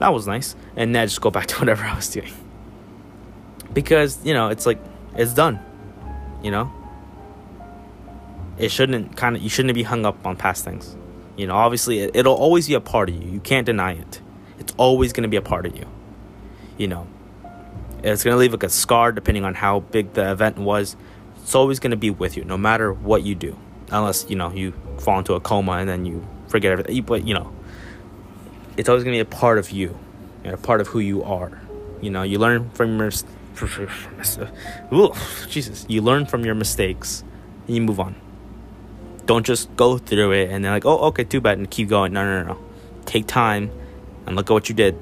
that 0.00 0.12
was 0.12 0.26
nice, 0.26 0.56
and 0.76 0.94
then 0.94 1.02
I 1.02 1.06
just 1.06 1.20
go 1.20 1.30
back 1.30 1.46
to 1.46 1.56
whatever 1.60 1.84
I 1.84 1.94
was 1.94 2.08
doing 2.08 2.32
because 3.72 4.18
you 4.24 4.34
know 4.34 4.48
it's 4.48 4.66
like 4.66 4.78
it's 5.14 5.32
done, 5.32 5.60
you 6.42 6.50
know. 6.50 6.72
It 8.58 8.70
shouldn't 8.70 9.16
kind 9.16 9.36
of 9.36 9.42
you 9.42 9.48
shouldn't 9.48 9.74
be 9.74 9.84
hung 9.84 10.04
up 10.04 10.26
on 10.26 10.36
past 10.36 10.64
things, 10.64 10.96
you 11.36 11.46
know. 11.46 11.54
Obviously, 11.54 12.00
it, 12.00 12.10
it'll 12.14 12.34
always 12.34 12.66
be 12.66 12.74
a 12.74 12.80
part 12.80 13.08
of 13.08 13.14
you. 13.14 13.30
You 13.30 13.40
can't 13.40 13.64
deny 13.64 13.92
it. 13.92 14.20
It's 14.58 14.74
always 14.76 15.12
gonna 15.12 15.28
be 15.28 15.38
a 15.38 15.42
part 15.42 15.64
of 15.64 15.76
you, 15.76 15.86
you 16.76 16.88
know. 16.88 17.06
It's 18.02 18.24
gonna 18.24 18.36
leave 18.36 18.52
like 18.52 18.64
a 18.64 18.68
scar 18.68 19.12
depending 19.12 19.44
on 19.44 19.54
how 19.54 19.80
big 19.80 20.12
the 20.14 20.30
event 20.30 20.58
was 20.58 20.96
it's 21.50 21.54
always 21.56 21.80
going 21.80 21.90
to 21.90 21.96
be 21.96 22.10
with 22.10 22.36
you 22.36 22.44
no 22.44 22.56
matter 22.56 22.92
what 22.92 23.24
you 23.24 23.34
do 23.34 23.56
unless 23.90 24.24
you 24.28 24.36
know 24.36 24.52
you 24.52 24.72
fall 25.00 25.18
into 25.18 25.34
a 25.34 25.40
coma 25.40 25.72
and 25.72 25.88
then 25.88 26.06
you 26.06 26.24
forget 26.46 26.70
everything 26.70 27.02
but 27.02 27.26
you 27.26 27.34
know 27.34 27.52
it's 28.80 28.88
always 28.88 29.04
going 29.04 29.12
to 29.12 29.22
be 29.22 29.28
a 29.28 29.38
part 29.38 29.58
of 29.58 29.70
you 29.70 29.98
and 30.42 30.54
a 30.54 30.56
part 30.56 30.80
of 30.80 30.88
who 30.88 31.00
you 31.00 31.22
are. 31.22 31.60
You 32.00 32.08
know 32.08 32.22
you 32.22 32.38
learn 32.38 32.70
from 32.70 32.98
your 32.98 33.10
Ooh, 34.90 35.12
jesus. 35.50 35.84
You 35.86 36.00
learn 36.00 36.24
from 36.24 36.46
your 36.46 36.54
mistakes 36.54 37.22
and 37.66 37.76
you 37.76 37.82
move 37.82 38.00
on. 38.00 38.14
Don't 39.26 39.44
just 39.44 39.76
go 39.76 39.98
through 39.98 40.32
it 40.32 40.50
and 40.50 40.64
then 40.64 40.72
like 40.72 40.86
oh 40.86 40.96
okay 41.08 41.24
too 41.24 41.42
bad 41.42 41.58
and 41.58 41.70
keep 41.70 41.90
going. 41.90 42.14
No 42.14 42.24
no 42.24 42.42
no, 42.42 42.54
no. 42.54 42.60
take 43.04 43.26
time 43.26 43.70
and 44.24 44.34
look 44.34 44.50
at 44.50 44.54
what 44.54 44.70
you 44.70 44.74
did. 44.74 44.96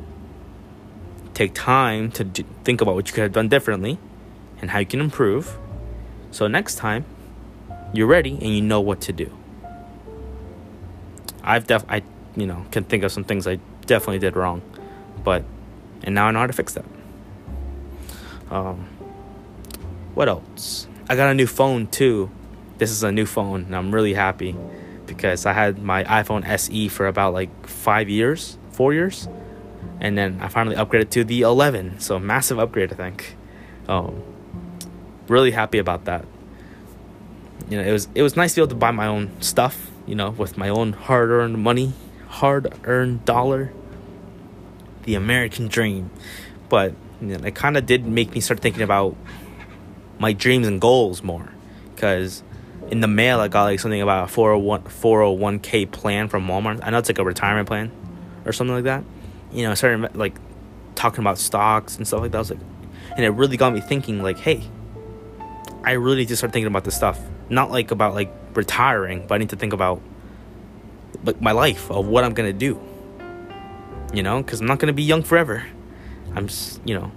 Take 1.35 1.55
time 1.55 2.11
to 2.13 2.25
think 2.65 2.81
about 2.81 2.97
what 2.97 3.07
you 3.07 3.15
could 3.15 3.23
have 3.23 3.33
done 3.33 3.47
differently 3.47 3.97
and 4.61 4.73
how 4.73 4.81
you 4.81 4.87
can 4.87 5.01
improve. 5.01 5.57
So 6.33 6.49
next 6.49 6.75
time, 6.75 7.05
you're 7.93 8.09
ready 8.09 8.33
and 8.33 8.51
you 8.51 8.61
know 8.61 8.81
what 8.81 9.01
to 9.03 9.13
do. 9.13 9.31
I've 11.45 11.69
def 11.69 11.85
I 11.89 12.03
you 12.35 12.47
know 12.47 12.67
can 12.73 12.83
think 12.83 13.05
of 13.05 13.13
some 13.13 13.23
things 13.23 13.47
I 13.47 13.61
definitely 13.89 14.21
did 14.21 14.37
wrong, 14.37 14.63
but 15.25 15.45
and 16.05 16.15
now 16.15 16.27
I 16.27 16.31
know 16.31 16.39
how 16.39 16.47
to 16.47 16.53
fix 16.53 16.75
that. 16.75 16.85
Um, 18.51 18.87
what 20.15 20.29
else? 20.29 20.87
I 21.09 21.17
got 21.17 21.31
a 21.31 21.35
new 21.35 21.47
phone 21.47 21.89
too. 21.89 22.31
This 22.79 22.91
is 22.91 23.03
a 23.03 23.11
new 23.11 23.27
phone, 23.27 23.65
and 23.65 23.75
I'm 23.75 23.93
really 23.93 24.15
happy 24.15 24.55
because 25.07 25.47
I 25.47 25.53
had 25.53 25.83
my 25.83 26.05
iPhone 26.05 26.47
SE 26.47 26.89
for 26.89 27.07
about 27.07 27.33
like 27.33 27.67
five 27.67 28.09
years, 28.09 28.57
four 28.71 28.95
years, 28.95 29.27
and 30.01 30.17
then 30.17 30.39
I 30.41 30.49
finally 30.49 30.77
upgraded 30.77 31.11
to 31.11 31.25
the 31.25 31.43
11. 31.43 31.99
So 31.99 32.19
massive 32.19 32.59
upgrade, 32.59 32.93
I 32.93 32.97
think. 32.97 33.37
Um, 33.89 34.23
really 35.27 35.51
happy 35.51 35.79
about 35.79 36.05
that. 36.05 36.25
You 37.69 37.79
know, 37.79 37.85
it 37.85 37.93
was 37.93 38.09
it 38.15 38.23
was 38.23 38.37
nice 38.37 38.55
to 38.55 38.61
be 38.61 38.63
able 38.63 38.71
to 38.71 38.77
buy 38.77 38.93
my 38.93 39.07
own 39.07 39.31
stuff, 39.41 39.91
you 40.07 40.15
know, 40.15 40.31
with 40.31 40.57
my 40.57 40.69
own 40.69 40.93
hard-earned 40.93 41.59
money, 41.59 41.93
hard-earned 42.29 43.25
dollar. 43.25 43.73
The 45.03 45.15
American 45.15 45.69
dream. 45.69 46.11
But 46.69 46.95
you 47.21 47.29
know, 47.29 47.47
it 47.47 47.55
kind 47.55 47.77
of 47.77 47.87
did 47.87 48.07
make 48.07 48.35
me 48.35 48.41
start 48.41 48.61
thinking 48.61 48.83
about 48.83 49.17
my 50.19 50.33
dreams 50.33 50.67
and 50.67 50.81
goals 50.81 51.23
more 51.23 51.53
cuz 51.97 52.43
in 52.91 53.01
the 53.01 53.09
mail 53.09 53.41
I 53.41 53.49
got 53.49 53.65
like 53.65 53.81
something 53.81 54.01
about 54.01 54.25
a 54.25 54.29
401 54.29 54.83
401k 54.83 55.91
plan 55.91 56.29
from 56.29 56.47
Walmart. 56.47 56.81
I 56.83 56.91
know 56.91 56.99
it's 56.99 57.09
like 57.09 57.19
a 57.19 57.25
retirement 57.25 57.69
plan 57.69 57.91
or 58.45 58.53
something 58.53 58.75
like 58.75 58.85
that. 58.85 59.05
You 59.53 59.65
know, 59.65 59.73
I 59.73 59.75
started 59.75 60.17
like 60.17 60.37
talking 60.95 61.21
about 61.21 61.39
stocks 61.39 61.97
and 61.97 62.07
stuff 62.07 62.21
like 62.21 62.33
that. 62.33 62.39
I 62.39 62.41
was 62.41 62.51
like, 62.51 62.61
and 63.17 63.25
it 63.25 63.31
really 63.31 63.57
got 63.57 63.73
me 63.73 63.81
thinking 63.81 64.23
like, 64.23 64.39
hey, 64.39 64.63
I 65.85 65.93
really 65.93 66.19
need 66.19 66.29
to 66.29 66.37
start 66.37 66.53
thinking 66.53 66.67
about 66.67 66.85
this 66.85 66.97
stuff. 66.97 67.21
Not 67.49 67.71
like 67.71 67.91
about 67.91 68.15
like 68.15 68.33
retiring, 68.55 69.27
but 69.27 69.37
I 69.37 69.39
need 69.39 69.51
to 69.51 69.57
think 69.57 69.73
about 69.73 70.03
like 71.25 71.41
my 71.41 71.53
life 71.53 71.91
of 71.91 72.07
what 72.07 72.25
I'm 72.25 72.35
gonna 72.35 72.53
do. 72.53 72.81
You 74.13 74.23
know, 74.23 74.43
because 74.43 74.61
I'm 74.61 74.67
not 74.67 74.79
gonna 74.79 74.93
be 74.93 75.03
young 75.03 75.23
forever. 75.23 75.65
I'm 76.35 76.49
just, 76.49 76.81
you 76.85 76.95
know, 76.95 77.13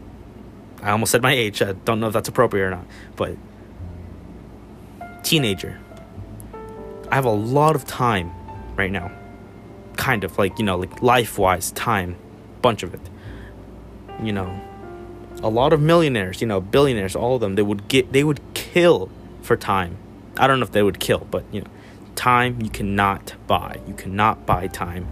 I 0.81 0.91
almost 0.91 1.12
said 1.12 1.22
my 1.22 1.34
age. 1.34 1.62
I 1.62 1.74
don't 1.74 2.00
know 2.00 2.08
if 2.08 2.13
that's 2.13 2.29
appropriate 2.29 2.65
or 2.65 2.72
not, 2.72 2.86
but 3.15 3.38
teenager. 5.24 5.79
I 7.10 7.15
have 7.15 7.25
a 7.25 7.31
lot 7.31 7.75
of 7.75 7.86
time 7.86 8.31
right 8.75 8.91
now. 8.91 9.12
Kind 9.98 10.24
of 10.24 10.38
like, 10.38 10.58
you 10.58 10.65
know, 10.65 10.77
like 10.77 11.01
life 11.01 11.38
wise 11.38 11.72
time, 11.72 12.15
bunch 12.62 12.84
of 12.84 12.93
it. 12.93 13.01
You 14.24 14.31
know, 14.31 14.60
a 15.43 15.50
lot 15.50 15.74
of 15.74 15.81
millionaires, 15.81 16.41
you 16.41 16.48
know, 16.48 16.62
billionaires, 16.62 17.15
all 17.15 17.36
of 17.36 17.41
them, 17.41 17.55
they 17.55 17.62
would 17.62 17.88
get 17.88 18.12
they 18.13 18.24
would 18.24 18.39
kill 18.53 19.10
for 19.41 19.58
time. 19.58 19.98
I 20.38 20.48
don't 20.48 20.60
know 20.60 20.65
if 20.65 20.72
they 20.72 20.84
would 20.84 21.00
kill, 21.00 21.27
but 21.29 21.43
you 21.51 21.62
know, 21.62 21.70
time 22.15 22.62
you 22.62 22.70
cannot 22.70 23.34
buy. 23.48 23.80
You 23.88 23.94
cannot 23.94 24.46
buy 24.46 24.68
time. 24.68 25.08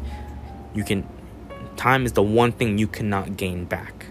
You 0.74 0.84
can 0.84 1.08
time 1.75 2.06
is 2.06 2.13
the 2.13 2.24
one 2.24 2.51
thing 2.51 2.77
you 2.77 2.88
cannot 2.88 3.38
gain 3.38 3.65
back. 3.65 4.08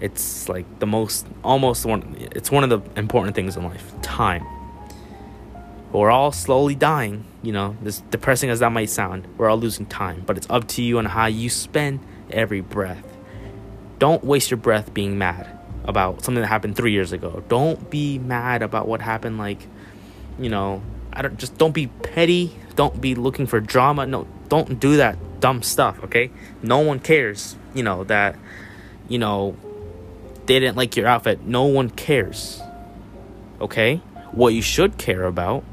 It's 0.00 0.48
like 0.48 0.66
the 0.78 0.86
most 0.86 1.26
almost 1.42 1.84
one 1.84 2.16
it's 2.18 2.50
one 2.50 2.64
of 2.64 2.70
the 2.70 2.98
important 2.98 3.34
things 3.34 3.56
in 3.56 3.64
life. 3.64 3.92
Time. 4.02 4.46
We're 5.92 6.10
all 6.10 6.32
slowly 6.32 6.74
dying, 6.74 7.24
you 7.42 7.52
know, 7.52 7.76
as 7.84 8.00
depressing 8.10 8.50
as 8.50 8.60
that 8.60 8.70
might 8.70 8.90
sound. 8.90 9.26
We're 9.38 9.48
all 9.48 9.56
losing 9.56 9.86
time, 9.86 10.24
but 10.26 10.36
it's 10.36 10.46
up 10.50 10.68
to 10.68 10.82
you 10.82 10.98
on 10.98 11.06
how 11.06 11.26
you 11.26 11.48
spend 11.48 12.00
every 12.30 12.60
breath 12.60 13.16
don't 13.98 14.24
waste 14.24 14.50
your 14.50 14.58
breath 14.58 14.92
being 14.92 15.18
mad 15.18 15.48
about 15.84 16.24
something 16.24 16.40
that 16.40 16.48
happened 16.48 16.76
three 16.76 16.92
years 16.92 17.12
ago. 17.12 17.42
Don't 17.48 17.90
be 17.90 18.18
mad 18.18 18.62
about 18.62 18.88
what 18.88 19.00
happened, 19.00 19.38
like, 19.38 19.66
you 20.38 20.50
know, 20.50 20.82
I 21.16 21.22
don't 21.22 21.38
just 21.38 21.56
don't 21.56 21.72
be 21.72 21.86
petty. 21.86 22.54
Don't 22.76 23.00
be 23.00 23.14
looking 23.14 23.46
for 23.46 23.58
drama. 23.58 24.06
No, 24.06 24.28
don't 24.48 24.78
do 24.78 24.98
that 24.98 25.40
dumb 25.40 25.62
stuff, 25.62 26.02
okay? 26.04 26.30
No 26.62 26.80
one 26.80 27.00
cares, 27.00 27.56
you 27.74 27.82
know, 27.82 28.04
that, 28.04 28.36
you 29.08 29.18
know, 29.18 29.56
they 30.44 30.60
didn't 30.60 30.76
like 30.76 30.94
your 30.96 31.06
outfit. 31.06 31.40
No 31.42 31.64
one 31.64 31.88
cares, 31.90 32.60
okay? 33.60 33.96
What 34.32 34.48
you 34.48 34.62
should 34.62 34.98
care 34.98 35.24
about 35.24 35.64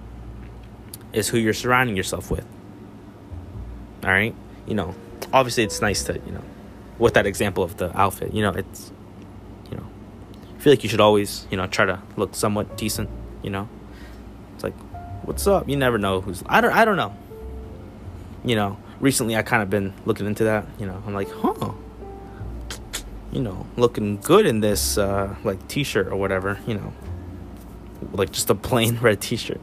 is 1.11 1.27
who 1.27 1.37
you're 1.37 1.53
surrounding 1.53 1.97
yourself 1.97 2.31
with. 2.31 2.45
All 4.03 4.09
right? 4.09 4.33
You 4.65 4.75
know, 4.75 4.95
obviously 5.33 5.63
it's 5.63 5.81
nice 5.81 6.03
to, 6.05 6.13
you 6.13 6.31
know, 6.31 6.43
with 6.97 7.15
that 7.15 7.25
example 7.25 7.63
of 7.63 7.77
the 7.77 7.95
outfit, 7.99 8.33
you 8.33 8.41
know, 8.41 8.51
it's 8.51 8.91
you 9.69 9.77
know, 9.77 9.85
I 10.55 10.59
feel 10.59 10.71
like 10.71 10.83
you 10.83 10.89
should 10.89 11.01
always, 11.01 11.47
you 11.51 11.57
know, 11.57 11.67
try 11.67 11.85
to 11.85 12.01
look 12.15 12.33
somewhat 12.33 12.77
decent, 12.77 13.09
you 13.41 13.49
know. 13.49 13.67
What's 15.23 15.47
up? 15.47 15.69
You 15.69 15.77
never 15.77 15.97
know 15.97 16.19
who's 16.19 16.43
I 16.47 16.59
don't 16.59 16.73
I 16.73 16.83
don't 16.83 16.97
know. 16.97 17.15
You 18.43 18.57
know, 18.57 18.77
recently 18.99 19.37
I 19.37 19.41
kind 19.41 19.63
of 19.63 19.69
been 19.69 19.93
looking 20.05 20.25
into 20.25 20.43
that, 20.43 20.65
you 20.77 20.85
know. 20.85 21.01
I'm 21.07 21.13
like, 21.13 21.31
"Huh. 21.31 21.71
You 23.31 23.41
know, 23.41 23.65
looking 23.77 24.17
good 24.17 24.45
in 24.45 24.59
this 24.59 24.97
uh 24.97 25.33
like 25.45 25.65
t-shirt 25.69 26.07
or 26.07 26.17
whatever, 26.17 26.59
you 26.67 26.73
know. 26.73 26.93
Like 28.11 28.31
just 28.33 28.49
a 28.49 28.55
plain 28.55 28.97
red 29.01 29.21
t-shirt. 29.21 29.61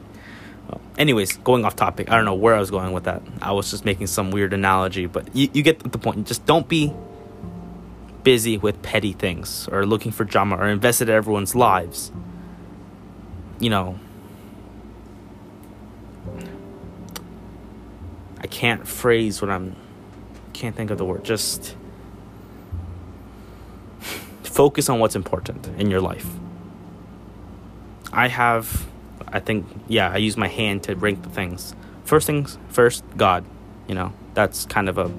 anyways, 0.97 1.37
going 1.39 1.67
off 1.67 1.77
topic. 1.77 2.11
I 2.11 2.17
don't 2.17 2.25
know 2.25 2.35
where 2.35 2.55
I 2.55 2.59
was 2.59 2.71
going 2.71 2.93
with 2.93 3.05
that. 3.05 3.23
I 3.43 3.53
was 3.53 3.71
just 3.71 3.85
making 3.85 4.07
some 4.07 4.31
weird 4.31 4.55
analogy, 4.55 5.05
but 5.07 5.37
you, 5.37 5.51
you 5.53 5.63
get 5.63 5.93
the 5.93 5.99
point. 5.99 6.27
Just 6.27 6.47
don't 6.47 6.69
be 6.69 6.95
busy 8.23 8.57
with 8.57 8.81
petty 8.81 9.13
things 9.13 9.69
or 9.69 9.85
looking 9.85 10.13
for 10.13 10.25
drama 10.25 10.57
or 10.57 10.69
invested 10.69 11.11
in 11.11 11.15
everyone's 11.15 11.55
lives. 11.55 12.13
You 13.59 13.69
know, 13.69 13.99
I 18.41 18.47
can't 18.47 18.87
phrase 18.89 19.43
what 19.43 19.51
I'm 19.51 19.77
can't 20.53 20.75
think 20.75 20.91
of 20.91 20.99
the 20.99 21.05
word. 21.05 21.25
Just 21.25 21.77
focus 24.43 24.89
on 24.89 24.99
what's 24.99 25.17
important 25.17 25.67
in 25.79 25.91
your 25.91 26.01
life. 26.01 26.27
I 28.13 28.29
have 28.29 28.87
I 29.29 29.41
think 29.41 29.67
yeah, 29.89 30.11
I 30.11 30.17
use 30.17 30.37
my 30.37 30.49
hand 30.49 30.83
to 30.85 30.97
rank 30.97 31.23
the 31.23 31.29
things. 31.29 31.75
First 32.05 32.27
things 32.27 32.59
first, 32.69 33.05
God, 33.17 33.45
you 33.87 33.95
know. 33.95 34.13
That's 34.35 34.65
kind 34.67 34.89
of 34.89 34.97
a 34.97 35.13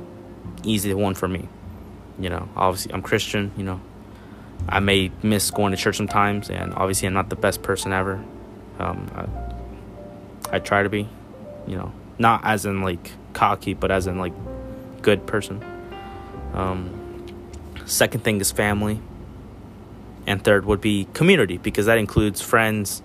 easy 0.64 0.94
one 0.94 1.16
for 1.16 1.28
me. 1.28 1.48
You 2.20 2.30
know, 2.30 2.50
obviously 2.56 2.94
I'm 2.94 3.02
Christian, 3.02 3.52
you 3.58 3.64
know. 3.64 3.82
I 4.68 4.80
may 4.80 5.12
miss 5.24 5.50
going 5.52 5.72
to 5.72 5.78
church 5.78 5.98
sometimes 5.98 6.50
and 6.50 6.74
obviously 6.74 7.08
I'm 7.08 7.14
not 7.14 7.30
the 7.30 7.36
best 7.36 7.62
person 7.62 7.94
ever. 7.94 8.24
Um, 8.80 9.10
I, 9.16 10.56
I 10.56 10.60
try 10.60 10.84
to 10.84 10.90
be, 10.90 11.08
you 11.68 11.78
know, 11.78 11.92
not 12.22 12.42
as 12.46 12.66
in 12.66 12.82
like 12.82 13.12
cocky, 13.34 13.74
but 13.74 13.92
as 13.92 14.08
in 14.08 14.18
like 14.18 14.34
good 15.02 15.26
person. 15.26 15.64
Um, 16.54 17.26
second 17.86 18.24
thing 18.24 18.40
is 18.40 18.52
family. 18.52 19.02
And 20.28 20.44
third 20.44 20.66
would 20.66 20.82
be 20.82 21.08
community 21.14 21.58
because 21.58 21.88
that 21.88 21.98
includes 21.98 22.42
friends, 22.42 23.02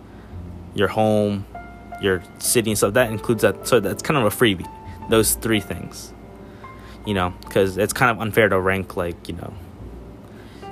your 0.75 0.88
home, 0.88 1.46
your 2.02 2.23
city 2.38 2.70
and 2.70 2.78
stuff. 2.78 2.92
That 2.92 3.11
includes 3.11 3.42
that. 3.42 3.66
So 3.66 3.80
that's 3.80 4.02
kind 4.02 4.18
of 4.18 4.25
a 4.25 4.37
freebie. 4.37 4.70
Those 5.08 5.35
three 5.35 5.61
things. 5.61 6.12
You 7.06 7.14
know, 7.14 7.32
because 7.40 7.78
it's 7.78 7.92
kind 7.92 8.11
of 8.11 8.20
unfair 8.20 8.49
to 8.49 8.61
rank 8.61 8.96
like, 8.96 9.28
you 9.28 9.35
know, 9.35 9.54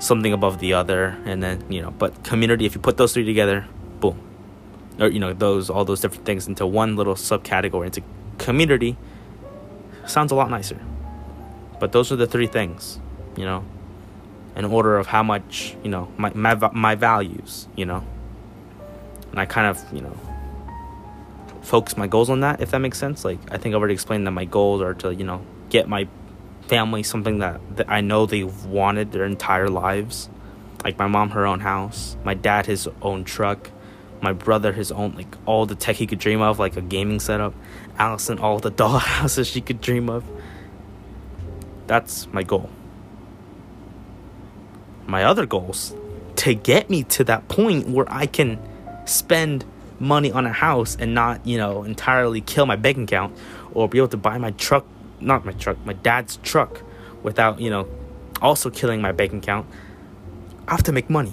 something 0.01 0.33
above 0.33 0.59
the 0.59 0.75
other. 0.75 1.17
And 1.25 1.43
then, 1.43 1.65
you 1.71 1.81
know, 1.81 1.93
but 1.93 2.25
community, 2.25 2.67
if 2.67 2.75
you 2.75 2.81
put 2.81 2.99
those 2.99 3.15
three 3.15 3.25
together, 3.25 3.67
boom. 4.01 4.21
Or, 4.99 5.09
you 5.09 5.21
know, 5.21 5.33
those, 5.33 5.71
all 5.71 5.85
those 5.85 6.01
different 6.01 6.27
things 6.27 6.47
into 6.47 6.67
one 6.67 6.95
little 6.97 7.15
subcategory, 7.15 7.87
into 7.87 8.03
community, 8.39 8.97
sounds 10.07 10.33
a 10.33 10.35
lot 10.35 10.51
nicer. 10.51 10.81
But 11.81 11.93
those 11.93 12.13
are 12.13 12.17
the 12.17 12.27
three 12.27 12.47
things, 12.47 12.99
you 13.37 13.45
know, 13.45 13.65
in 14.57 14.65
order 14.65 14.97
of 14.97 15.07
how 15.07 15.23
much, 15.23 15.77
you 15.83 15.91
know, 15.91 16.13
my, 16.17 16.33
my, 16.35 16.55
my 16.73 16.95
values, 16.95 17.69
you 17.77 17.85
know. 17.85 18.05
And 19.31 19.41
I 19.41 19.47
kind 19.47 19.67
of, 19.67 19.83
you 19.93 20.01
know, 20.01 20.17
focus 21.63 21.97
my 21.97 22.07
goals 22.07 22.31
on 22.31 22.41
that, 22.41 22.61
if 22.61 22.71
that 22.71 22.79
makes 22.79 22.99
sense. 22.99 23.25
Like, 23.25 23.39
I 23.51 23.59
think 23.59 23.75
I 23.75 23.79
already 23.79 23.95
explained 23.95 24.27
that 24.27 24.33
my 24.33 24.45
goals 24.45 24.81
are 24.83 24.95
to, 24.95 25.15
you 25.15 25.25
know, 25.25 25.45
get 25.71 25.89
my 25.89 26.07
family 26.69 27.03
something 27.03 27.39
that, 27.39 27.61
that 27.77 27.91
I 27.91 28.01
know 28.01 28.27
they've 28.27 28.65
wanted 28.67 29.13
their 29.13 29.25
entire 29.25 29.69
lives. 29.69 30.29
Like, 30.85 30.99
my 30.99 31.07
mom, 31.07 31.31
her 31.31 31.47
own 31.47 31.61
house, 31.61 32.17
my 32.25 32.35
dad, 32.35 32.67
his 32.67 32.89
own 33.03 33.25
truck, 33.25 33.71
my 34.21 34.33
brother 34.33 34.73
his 34.73 34.91
own 34.93 35.15
like 35.15 35.37
all 35.47 35.67
the 35.67 35.75
tech 35.75 35.97
he 35.97 36.07
could 36.07 36.19
dream 36.19 36.41
of 36.41 36.59
like 36.59 36.77
a 36.77 36.81
gaming 36.81 37.21
setup 37.21 37.55
allison 37.99 38.39
all 38.39 38.59
the 38.59 38.71
dollhouses 38.83 39.53
she 39.53 39.61
could 39.61 39.81
dream 39.81 40.09
of. 40.09 40.25
That's 41.87 42.27
my 42.33 42.43
goal. 42.43 42.71
My 45.07 45.25
other 45.25 45.45
goals 45.45 45.95
to 46.37 46.55
get 46.55 46.89
me 46.91 47.05
to 47.05 47.23
that 47.23 47.47
point 47.47 47.89
where 47.89 48.07
i 48.13 48.27
can 48.27 48.59
spend 49.07 49.65
money 50.01 50.33
on 50.33 50.47
a 50.47 50.53
house 50.53 50.97
and 50.99 51.15
not 51.15 51.47
you 51.47 51.57
know 51.57 51.85
entirely 51.85 52.41
kill 52.41 52.67
my 52.67 52.75
bank 52.75 52.99
account 52.99 53.37
or 53.73 53.89
be 53.89 53.99
able 53.99 54.09
to 54.09 54.17
buy 54.17 54.37
my 54.39 54.51
truck 54.53 54.85
not 55.21 55.45
my 55.45 55.53
truck 55.53 55.77
my 55.87 55.93
dad's 55.93 56.39
truck 56.39 56.83
without 57.23 57.61
you 57.61 57.71
know 57.71 57.87
also 58.45 58.71
killing 58.71 59.01
my 59.01 59.11
bank 59.11 59.33
account. 59.33 59.67
I 60.69 60.73
have 60.73 60.83
to 60.85 60.93
make 60.93 61.11
money 61.11 61.33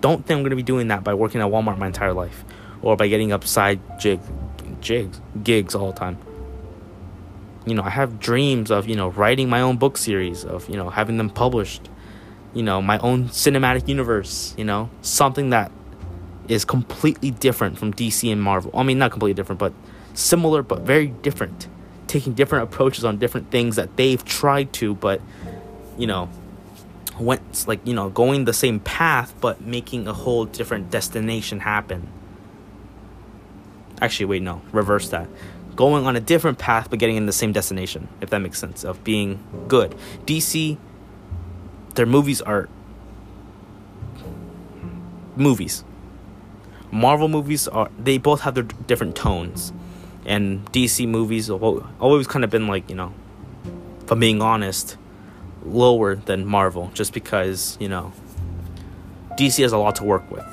don't 0.00 0.24
think 0.24 0.38
I'm 0.38 0.42
going 0.42 0.50
to 0.50 0.56
be 0.56 0.62
doing 0.62 0.88
that 0.88 1.04
by 1.04 1.14
working 1.14 1.40
at 1.40 1.48
Walmart 1.48 1.78
my 1.78 1.86
entire 1.86 2.12
life 2.12 2.44
or 2.82 2.96
by 2.96 3.08
getting 3.08 3.32
up 3.32 3.44
side 3.44 3.80
jig, 3.98 4.20
jigs, 4.80 5.20
gigs 5.42 5.74
all 5.74 5.92
the 5.92 5.98
time. 5.98 6.18
You 7.66 7.74
know, 7.74 7.82
I 7.82 7.90
have 7.90 8.18
dreams 8.18 8.70
of, 8.70 8.88
you 8.88 8.96
know, 8.96 9.08
writing 9.08 9.48
my 9.48 9.60
own 9.60 9.76
book 9.76 9.98
series, 9.98 10.44
of, 10.44 10.68
you 10.68 10.76
know, 10.76 10.88
having 10.88 11.18
them 11.18 11.28
published, 11.28 11.88
you 12.54 12.62
know, 12.62 12.80
my 12.80 12.98
own 12.98 13.28
cinematic 13.28 13.86
universe, 13.86 14.54
you 14.56 14.64
know, 14.64 14.90
something 15.02 15.50
that 15.50 15.70
is 16.48 16.64
completely 16.64 17.30
different 17.30 17.78
from 17.78 17.92
DC 17.92 18.30
and 18.32 18.42
Marvel. 18.42 18.70
I 18.74 18.82
mean, 18.82 18.98
not 18.98 19.12
completely 19.12 19.34
different, 19.34 19.58
but 19.58 19.72
similar, 20.14 20.62
but 20.62 20.80
very 20.80 21.08
different. 21.08 21.68
Taking 22.06 22.32
different 22.32 22.64
approaches 22.64 23.04
on 23.04 23.18
different 23.18 23.50
things 23.50 23.76
that 23.76 23.96
they've 23.96 24.24
tried 24.24 24.72
to, 24.74 24.94
but, 24.94 25.20
you 25.96 26.06
know, 26.06 26.28
went 27.20 27.68
like 27.68 27.86
you 27.86 27.94
know 27.94 28.10
going 28.10 28.44
the 28.44 28.52
same 28.52 28.80
path 28.80 29.34
but 29.40 29.60
making 29.60 30.08
a 30.08 30.12
whole 30.12 30.44
different 30.44 30.90
destination 30.90 31.60
happen. 31.60 32.08
Actually 34.00 34.26
wait 34.26 34.42
no 34.42 34.62
reverse 34.72 35.08
that. 35.10 35.28
Going 35.76 36.06
on 36.06 36.16
a 36.16 36.20
different 36.20 36.58
path 36.58 36.90
but 36.90 36.98
getting 36.98 37.16
in 37.16 37.26
the 37.26 37.32
same 37.32 37.52
destination 37.52 38.08
if 38.20 38.30
that 38.30 38.38
makes 38.38 38.58
sense 38.58 38.84
of 38.84 39.02
being 39.04 39.42
good. 39.68 39.94
Dc 40.26 40.78
their 41.94 42.06
movies 42.06 42.40
are 42.42 42.68
movies. 45.36 45.84
Marvel 46.90 47.28
movies 47.28 47.68
are 47.68 47.90
they 47.98 48.18
both 48.18 48.40
have 48.42 48.54
their 48.54 48.64
different 48.64 49.16
tones. 49.16 49.72
And 50.24 50.70
dc 50.72 51.06
movies 51.08 51.48
have 51.48 51.62
always 51.62 52.26
kind 52.26 52.44
of 52.44 52.50
been 52.50 52.66
like 52.66 52.88
you 52.88 52.94
know 52.94 53.12
if 54.02 54.10
i'm 54.10 54.20
being 54.20 54.42
honest 54.42 54.96
lower 55.64 56.16
than 56.16 56.46
Marvel 56.46 56.90
just 56.94 57.12
because, 57.12 57.76
you 57.80 57.88
know, 57.88 58.12
DC 59.38 59.62
has 59.62 59.72
a 59.72 59.78
lot 59.78 59.96
to 59.96 60.04
work 60.04 60.30
with. 60.30 60.46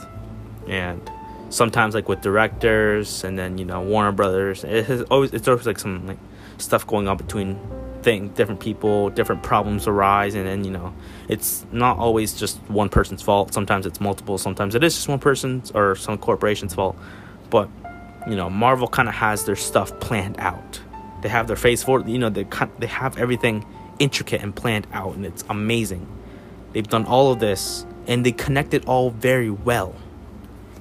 And 0.67 1.09
sometimes 1.49 1.95
like 1.95 2.09
with 2.09 2.21
directors 2.21 3.23
and 3.23 3.37
then, 3.37 3.57
you 3.57 3.65
know, 3.65 3.81
Warner 3.81 4.11
Brothers, 4.11 4.63
it 4.63 4.85
has 4.85 5.01
always 5.03 5.33
it's 5.33 5.47
always 5.47 5.65
like 5.65 5.79
some 5.79 6.07
like 6.07 6.19
stuff 6.57 6.85
going 6.85 7.07
on 7.07 7.17
between 7.17 7.59
thing 8.03 8.29
different 8.29 8.59
people, 8.59 9.09
different 9.09 9.43
problems 9.43 9.87
arise 9.87 10.35
and 10.35 10.45
then, 10.45 10.63
you 10.63 10.71
know, 10.71 10.93
it's 11.27 11.65
not 11.71 11.97
always 11.97 12.33
just 12.33 12.57
one 12.69 12.89
person's 12.89 13.21
fault. 13.21 13.53
Sometimes 13.53 13.85
it's 13.85 13.99
multiple, 13.99 14.37
sometimes 14.37 14.75
it 14.75 14.83
is 14.83 14.95
just 14.95 15.07
one 15.07 15.19
person's 15.19 15.71
or 15.71 15.95
some 15.95 16.17
corporation's 16.17 16.73
fault. 16.73 16.97
But, 17.49 17.69
you 18.27 18.35
know, 18.35 18.49
Marvel 18.49 18.87
kind 18.87 19.07
of 19.07 19.15
has 19.15 19.45
their 19.45 19.55
stuff 19.55 19.97
planned 19.99 20.39
out. 20.39 20.81
They 21.21 21.29
have 21.29 21.47
their 21.47 21.55
phase 21.55 21.83
four, 21.83 22.01
you 22.01 22.19
know, 22.19 22.29
they 22.29 22.45
they 22.79 22.87
have 22.87 23.17
everything 23.17 23.65
intricate 23.99 24.41
and 24.41 24.55
planned 24.55 24.87
out, 24.93 25.15
and 25.15 25.25
it's 25.25 25.43
amazing. 25.49 26.07
They've 26.73 26.87
done 26.87 27.05
all 27.05 27.31
of 27.31 27.39
this, 27.39 27.85
and 28.07 28.25
they 28.25 28.31
connect 28.31 28.73
it 28.73 28.85
all 28.87 29.09
very 29.09 29.49
well, 29.49 29.95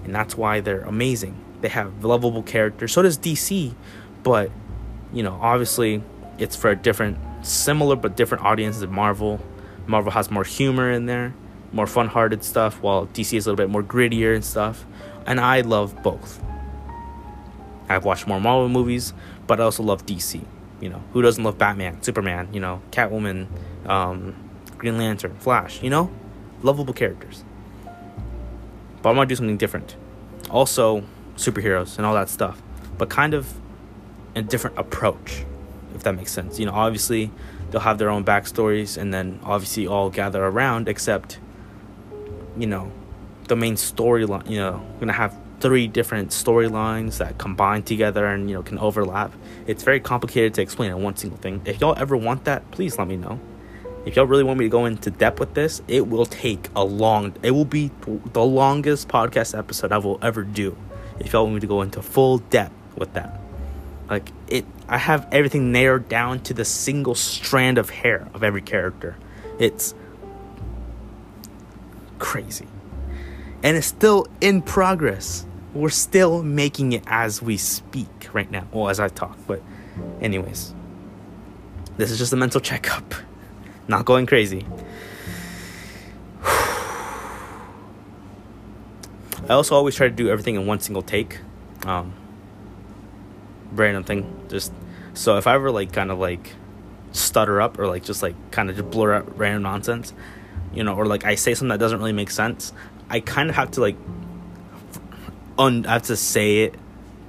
and 0.05 0.15
that's 0.15 0.37
why 0.37 0.61
they're 0.61 0.83
amazing. 0.83 1.37
They 1.61 1.69
have 1.69 2.05
lovable 2.05 2.43
characters. 2.43 2.93
So 2.93 3.03
does 3.03 3.19
DC, 3.19 3.75
but 4.23 4.51
you 5.13 5.23
know, 5.23 5.39
obviously, 5.41 6.03
it's 6.39 6.57
for 6.57 6.71
a 6.71 6.77
different, 6.77 7.19
similar 7.43 7.97
but 7.97 8.17
different 8.17 8.45
audience 8.45 8.81
than 8.81 8.93
Marvel. 8.93 9.41
Marvel 9.87 10.13
has 10.13 10.31
more 10.31 10.45
humor 10.45 10.91
in 10.91 11.07
there, 11.07 11.35
more 11.73 11.87
fun-hearted 11.87 12.45
stuff, 12.45 12.83
while 12.83 13.07
DC 13.09 13.37
is 13.37 13.47
a 13.47 13.51
little 13.51 13.57
bit 13.57 13.71
more 13.71 13.83
grittier 13.83 14.35
and 14.35 14.45
stuff. 14.45 14.85
And 15.27 15.41
I 15.41 15.61
love 15.63 16.03
both. 16.03 16.43
I've 17.89 18.05
watched 18.05 18.27
more 18.27 18.41
Marvel 18.41 18.69
movies, 18.69 19.13
but 19.47 19.61
I 19.61 19.65
also 19.65 19.83
love 19.83 20.05
DC. 20.07 20.45
You 20.81 20.91
know, 20.91 21.03
who 21.13 21.23
doesn't 21.23 21.43
love 21.43 21.59
Batman, 21.59 22.03
Superman, 22.03 22.49
you 22.53 22.61
know, 22.61 22.83
Catwoman, 22.91 23.47
um, 23.89 24.35
Green 24.77 24.99
Lantern, 24.99 25.35
Flash, 25.37 25.83
you 25.83 25.91
know? 25.91 26.11
Lovable 26.63 26.93
characters. 26.93 27.45
But 29.03 29.11
I 29.11 29.13
want 29.13 29.29
to 29.29 29.33
do 29.33 29.37
something 29.37 29.57
different. 29.57 29.97
Also, 30.51 31.03
superheroes 31.37 31.97
and 31.97 32.07
all 32.07 32.15
that 32.15 32.29
stuff, 32.29 32.63
but 32.99 33.09
kind 33.09 33.35
of 33.35 33.55
a 34.35 34.43
different 34.43 34.79
approach, 34.79 35.45
if 35.95 36.03
that 36.03 36.15
makes 36.15 36.33
sense. 36.33 36.59
You 36.59 36.67
know, 36.67 36.73
obviously, 36.73 37.31
they'll 37.71 37.81
have 37.81 37.99
their 37.99 38.11
own 38.11 38.25
backstories 38.25 38.97
and 38.97 39.13
then 39.13 39.41
obviously 39.43 39.87
all 39.87 40.11
gather 40.11 40.45
around, 40.45 40.89
except, 40.89 41.39
you 42.57 42.67
know, 42.67 42.91
the 43.49 43.57
main 43.57 43.75
storyline, 43.75 44.49
you 44.49 44.59
know, 44.59 44.85
gonna 44.99 45.13
have 45.13 45.37
three 45.61 45.87
different 45.87 46.31
storylines 46.31 47.19
that 47.19 47.39
combine 47.39 47.83
together 47.83 48.27
and 48.27 48.49
you 48.49 48.57
know 48.57 48.63
can 48.63 48.79
overlap. 48.79 49.33
It's 49.67 49.83
very 49.83 50.01
complicated 50.01 50.55
to 50.55 50.63
explain 50.63 50.91
in 50.91 51.03
one 51.03 51.17
single 51.17 51.39
thing. 51.39 51.63
If 51.65 51.81
y'all 51.81 51.95
ever 51.97 52.17
want 52.17 52.45
that, 52.45 52.71
please 52.71 52.99
let 52.99 53.09
me 53.09 53.17
know. 53.17 53.41
If 54.05 54.15
y'all 54.15 54.27
really 54.27 54.45
want 54.45 54.59
me 54.59 54.67
to 54.67 54.69
go 54.69 54.85
into 54.85 55.11
depth 55.11 55.41
with 55.41 55.55
this, 55.55 55.83
it 55.89 56.07
will 56.07 56.27
take 56.27 56.69
a 56.77 56.85
long. 56.85 57.35
It 57.43 57.51
will 57.51 57.65
be 57.65 57.91
the 58.33 58.45
longest 58.45 59.09
podcast 59.09 59.59
episode 59.59 59.91
I 59.91 59.99
will 59.99 60.19
ever 60.23 60.45
do. 60.45 60.77
If 61.19 61.33
y'all 61.33 61.45
want 61.45 61.55
me 61.55 61.61
to 61.61 61.67
go 61.67 61.83
into 61.83 62.03
full 62.03 62.39
depth 62.39 62.75
with 62.97 63.15
that, 63.15 63.41
like 64.09 64.31
it, 64.49 64.65
I 64.89 64.99
have 64.99 65.27
everything 65.33 65.73
narrowed 65.73 66.09
down 66.09 66.41
to 66.41 66.55
the 66.55 66.65
single 66.65 67.15
strand 67.15 67.79
of 67.79 67.91
hair 67.91 68.29
of 68.33 68.45
every 68.45 68.63
character. 68.63 69.17
It's 69.59 69.95
crazy 72.19 72.69
and 73.63 73.77
it's 73.77 73.87
still 73.87 74.27
in 74.41 74.63
progress. 74.63 75.47
We're 75.75 75.91
still 75.91 76.43
making 76.43 76.93
it 76.93 77.03
as 77.07 77.43
we 77.43 77.57
speak 77.57 78.29
right 78.33 78.51
now. 78.51 78.67
Well, 78.73 78.89
as 78.89 78.99
I 78.99 79.09
talk, 79.09 79.37
but, 79.47 79.63
anyways, 80.21 80.75
this 81.97 82.11
is 82.11 82.19
just 82.19 82.33
a 82.33 82.37
mental 82.37 82.61
checkup. 82.61 83.15
Not 83.89 84.05
going 84.05 84.27
crazy. 84.27 84.67
I 86.43 87.61
also 89.51 89.75
always 89.75 89.95
try 89.95 90.09
to 90.09 90.15
do 90.15 90.29
everything 90.29 90.57
in 90.57 90.67
one 90.67 90.81
single 90.81 91.03
take. 91.03 91.39
Um, 91.85 92.13
random 93.73 94.05
thing. 94.05 94.47
Just 94.49 94.73
so 95.15 95.39
if 95.39 95.47
I 95.47 95.55
ever 95.55 95.71
like 95.71 95.93
kind 95.93 96.11
of 96.11 96.19
like 96.19 96.53
stutter 97.13 97.61
up 97.61 97.79
or 97.79 97.87
like 97.87 98.05
just 98.05 98.23
like 98.23 98.35
kind 98.51 98.71
of 98.71 98.77
just 98.77 98.91
blur 98.91 99.15
out 99.15 99.39
random 99.39 99.63
nonsense, 99.63 100.13
you 100.75 100.85
know, 100.85 100.95
or 100.95 101.07
like 101.07 101.25
I 101.25 101.35
say 101.35 101.55
something 101.55 101.71
that 101.71 101.79
doesn't 101.79 101.99
really 101.99 102.13
make 102.13 102.31
sense, 102.31 102.73
I 103.09 103.21
kind 103.21 103.51
of 103.51 103.57
have 103.57 103.73
to 103.73 103.81
like 103.81 103.97
un 105.59 105.87
I 105.87 105.95
have 105.95 106.03
to 106.05 106.17
say 106.17 106.65
it 106.65 106.75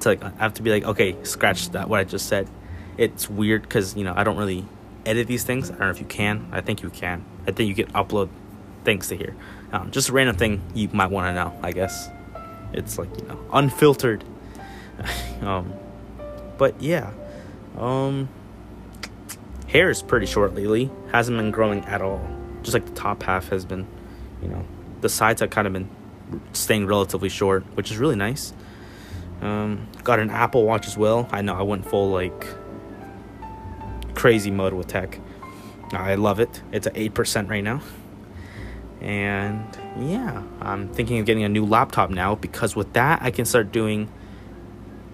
to 0.01 0.09
like 0.09 0.23
I 0.23 0.31
have 0.37 0.55
to 0.55 0.61
be 0.61 0.71
like 0.71 0.85
okay, 0.85 1.15
scratch 1.23 1.69
that 1.71 1.89
what 1.89 1.99
I 1.99 2.03
just 2.03 2.27
said. 2.27 2.49
It's 2.97 3.29
weird 3.29 3.61
because 3.61 3.95
you 3.95 4.03
know 4.03 4.13
I 4.15 4.23
don't 4.23 4.37
really 4.37 4.65
edit 5.05 5.27
these 5.27 5.43
things. 5.43 5.69
I 5.69 5.73
don't 5.73 5.81
know 5.81 5.89
if 5.89 5.99
you 5.99 6.05
can. 6.05 6.47
I 6.51 6.61
think 6.61 6.81
you 6.81 6.89
can. 6.89 7.23
I 7.45 7.51
think 7.51 7.69
you 7.69 7.83
can 7.83 7.93
upload 7.93 8.29
things 8.83 9.07
to 9.09 9.15
here. 9.15 9.35
Um, 9.71 9.91
just 9.91 10.09
a 10.09 10.13
random 10.13 10.35
thing 10.35 10.61
you 10.73 10.89
might 10.93 11.11
want 11.11 11.27
to 11.27 11.33
know. 11.33 11.59
I 11.61 11.71
guess 11.71 12.09
it's 12.73 12.97
like 12.97 13.09
you 13.19 13.27
know 13.27 13.39
unfiltered. 13.53 14.23
um, 15.41 15.73
but 16.57 16.81
yeah, 16.81 17.11
um, 17.77 18.29
hair 19.67 19.89
is 19.89 20.01
pretty 20.01 20.25
short 20.25 20.55
lately. 20.55 20.89
Hasn't 21.11 21.37
been 21.37 21.51
growing 21.51 21.85
at 21.85 22.01
all. 22.01 22.25
Just 22.63 22.73
like 22.73 22.85
the 22.85 22.93
top 22.93 23.23
half 23.23 23.49
has 23.49 23.65
been, 23.65 23.85
you 24.41 24.47
know, 24.49 24.65
the 25.01 25.09
sides 25.09 25.41
have 25.41 25.49
kind 25.49 25.67
of 25.67 25.73
been 25.73 25.89
staying 26.53 26.87
relatively 26.87 27.29
short, 27.29 27.63
which 27.75 27.91
is 27.91 27.97
really 27.97 28.15
nice. 28.15 28.53
Um, 29.41 29.87
got 30.03 30.19
an 30.19 30.29
Apple 30.29 30.65
Watch 30.65 30.87
as 30.87 30.97
well. 30.97 31.29
I 31.31 31.41
know 31.41 31.53
I 31.55 31.61
went 31.61 31.87
full 31.87 32.09
like 32.09 32.47
crazy 34.15 34.51
mode 34.51 34.73
with 34.73 34.87
tech. 34.87 35.19
I 35.91 36.15
love 36.15 36.39
it. 36.39 36.61
It's 36.71 36.87
at 36.87 36.97
eight 36.97 37.13
percent 37.13 37.49
right 37.49 37.63
now, 37.63 37.81
and 38.99 39.65
yeah, 39.99 40.43
I'm 40.61 40.89
thinking 40.89 41.19
of 41.19 41.25
getting 41.25 41.43
a 41.43 41.49
new 41.49 41.65
laptop 41.65 42.09
now 42.09 42.35
because 42.35 42.75
with 42.75 42.93
that 42.93 43.21
I 43.21 43.31
can 43.31 43.45
start 43.45 43.71
doing. 43.71 44.09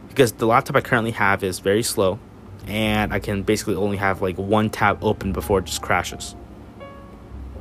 Because 0.07 0.33
the 0.33 0.45
laptop 0.45 0.75
I 0.75 0.81
currently 0.81 1.11
have 1.11 1.43
is 1.43 1.57
very 1.59 1.81
slow, 1.81 2.19
and 2.67 3.11
I 3.11 3.19
can 3.19 3.41
basically 3.43 3.75
only 3.75 3.97
have 3.97 4.21
like 4.21 4.37
one 4.37 4.69
tab 4.69 5.03
open 5.03 5.33
before 5.33 5.59
it 5.59 5.65
just 5.65 5.81
crashes. 5.81 6.35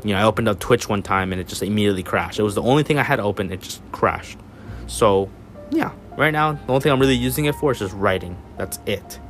You 0.04 0.14
know, 0.14 0.20
I 0.20 0.24
opened 0.24 0.48
up 0.48 0.58
Twitch 0.58 0.88
one 0.88 1.02
time 1.02 1.32
and 1.32 1.40
it 1.40 1.46
just 1.46 1.62
immediately 1.62 2.02
crashed. 2.02 2.38
It 2.38 2.42
was 2.42 2.54
the 2.54 2.62
only 2.62 2.82
thing 2.82 2.98
I 2.98 3.02
had 3.02 3.20
open, 3.20 3.52
it 3.52 3.60
just 3.60 3.82
crashed. 3.92 4.38
So, 4.86 5.30
yeah, 5.70 5.92
right 6.16 6.32
now, 6.32 6.52
the 6.52 6.68
only 6.68 6.80
thing 6.80 6.92
I'm 6.92 7.00
really 7.00 7.14
using 7.14 7.44
it 7.44 7.54
for 7.54 7.72
is 7.72 7.78
just 7.78 7.94
writing. 7.94 8.36
That's 8.58 8.78
it. 8.86 9.20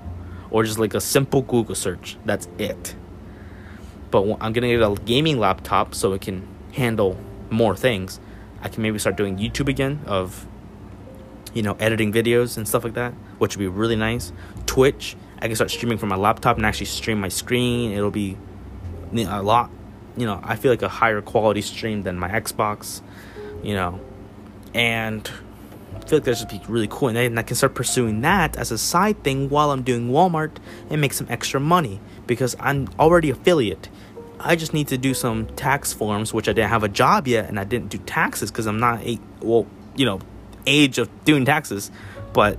Or 0.51 0.65
just 0.65 0.79
like 0.79 0.95
a 0.95 1.01
simple 1.01 1.43
Google 1.43 1.75
search. 1.75 2.17
That's 2.25 2.49
it. 2.59 2.95
But 4.11 4.23
I'm 4.41 4.53
gonna 4.53 4.69
get 4.69 4.83
a 4.83 4.95
gaming 5.05 5.39
laptop 5.39 5.95
so 5.95 6.13
it 6.13 6.23
can 6.23 6.47
handle 6.73 7.19
more 7.51 7.77
things. 7.77 8.19
I 8.63 8.69
can 8.69 8.83
maybe 8.83 8.99
start 8.99 9.17
doing 9.17 9.39
YouTube 9.39 9.69
again 9.69 10.01
of, 10.07 10.47
you 11.53 11.63
know, 11.63 11.77
editing 11.81 12.13
videos 12.13 12.57
and 12.57 12.67
stuff 12.67 12.85
like 12.85 12.95
that, 12.95 13.13
which 13.39 13.57
would 13.57 13.63
be 13.63 13.69
really 13.69 13.97
nice. 13.97 14.33
Twitch, 14.65 15.17
I 15.39 15.47
can 15.49 15.55
start 15.55 15.71
streaming 15.71 15.99
from 15.99 16.09
my 16.09 16.17
laptop 16.17 16.57
and 16.57 16.65
actually 16.65 16.87
stream 16.87 17.21
my 17.21 17.29
screen. 17.29 17.93
It'll 17.93 18.11
be 18.11 18.39
a 19.15 19.43
lot 19.43 19.71
you 20.17 20.27
know, 20.27 20.41
I 20.43 20.57
feel 20.57 20.73
like 20.73 20.83
a 20.83 20.89
higher 20.89 21.21
quality 21.21 21.63
stream 21.63 22.03
than 22.03 22.19
my 22.19 22.29
Xbox, 22.29 23.01
you 23.63 23.75
know, 23.75 24.01
and 24.75 25.31
I 25.97 26.01
feel 26.07 26.19
like 26.19 26.25
that 26.25 26.39
should 26.39 26.49
be 26.49 26.61
really 26.69 26.89
cool. 26.91 27.09
And 27.09 27.39
I 27.39 27.43
can 27.43 27.57
start 27.57 27.75
pursuing 27.75 28.21
that 28.23 28.57
as 28.57 28.71
a 28.71 28.79
side 28.79 29.23
thing 29.23 29.49
while 29.49 29.71
I'm 29.71 29.83
doing 29.83 30.11
Walmart 30.11 30.57
and 30.91 31.01
make 31.01 31.13
some 31.13 31.27
extra 31.31 31.61
money 31.61 32.01
because 32.27 32.57
I'm 32.61 32.89
already 32.99 33.31
affiliate. 33.31 33.89
I 34.41 34.57
just 34.57 34.75
need 34.75 34.89
to 34.89 34.99
do 34.99 35.15
some 35.15 35.47
tax 35.55 35.93
forms, 35.93 36.35
which 36.35 36.49
I 36.49 36.53
didn't 36.53 36.71
have 36.71 36.83
a 36.83 36.89
job 36.89 37.29
yet, 37.29 37.49
and 37.49 37.61
I 37.61 37.65
didn't 37.65 37.91
do 37.91 37.99
taxes 37.99 38.51
because 38.51 38.67
I'm 38.67 38.81
not 38.81 39.01
a 39.07 39.19
well, 39.41 39.67
you 39.95 40.05
know, 40.05 40.21
age 40.67 40.99
of 40.99 41.09
doing 41.25 41.45
taxes. 41.45 41.91
But 42.33 42.59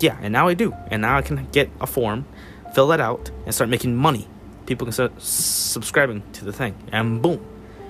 yeah, 0.00 0.18
and 0.20 0.32
now 0.32 0.48
I 0.48 0.54
do, 0.54 0.74
and 0.90 1.02
now 1.02 1.16
I 1.16 1.22
can 1.22 1.46
get 1.52 1.70
a 1.80 1.86
form, 1.86 2.26
fill 2.74 2.88
that 2.88 3.00
out, 3.00 3.30
and 3.44 3.54
start 3.54 3.70
making 3.70 3.94
money 3.94 4.26
people 4.66 4.86
can 4.86 4.92
start 4.92 5.12
subscribing 5.20 6.22
to 6.32 6.44
the 6.44 6.52
thing 6.52 6.74
and 6.92 7.20
boom. 7.22 7.44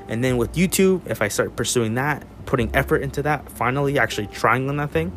And 0.09 0.23
then 0.23 0.37
with 0.37 0.53
youtube 0.55 1.07
if 1.07 1.23
i 1.23 1.29
start 1.29 1.57
pursuing 1.57 1.95
that 1.95 2.27
putting 2.45 2.75
effort 2.77 2.99
into 2.99 3.23
that 3.23 3.51
finally 3.51 3.99
actually 3.99 4.27
trying 4.27 4.69
on 4.69 4.77
that 4.77 4.91
thing 4.91 5.13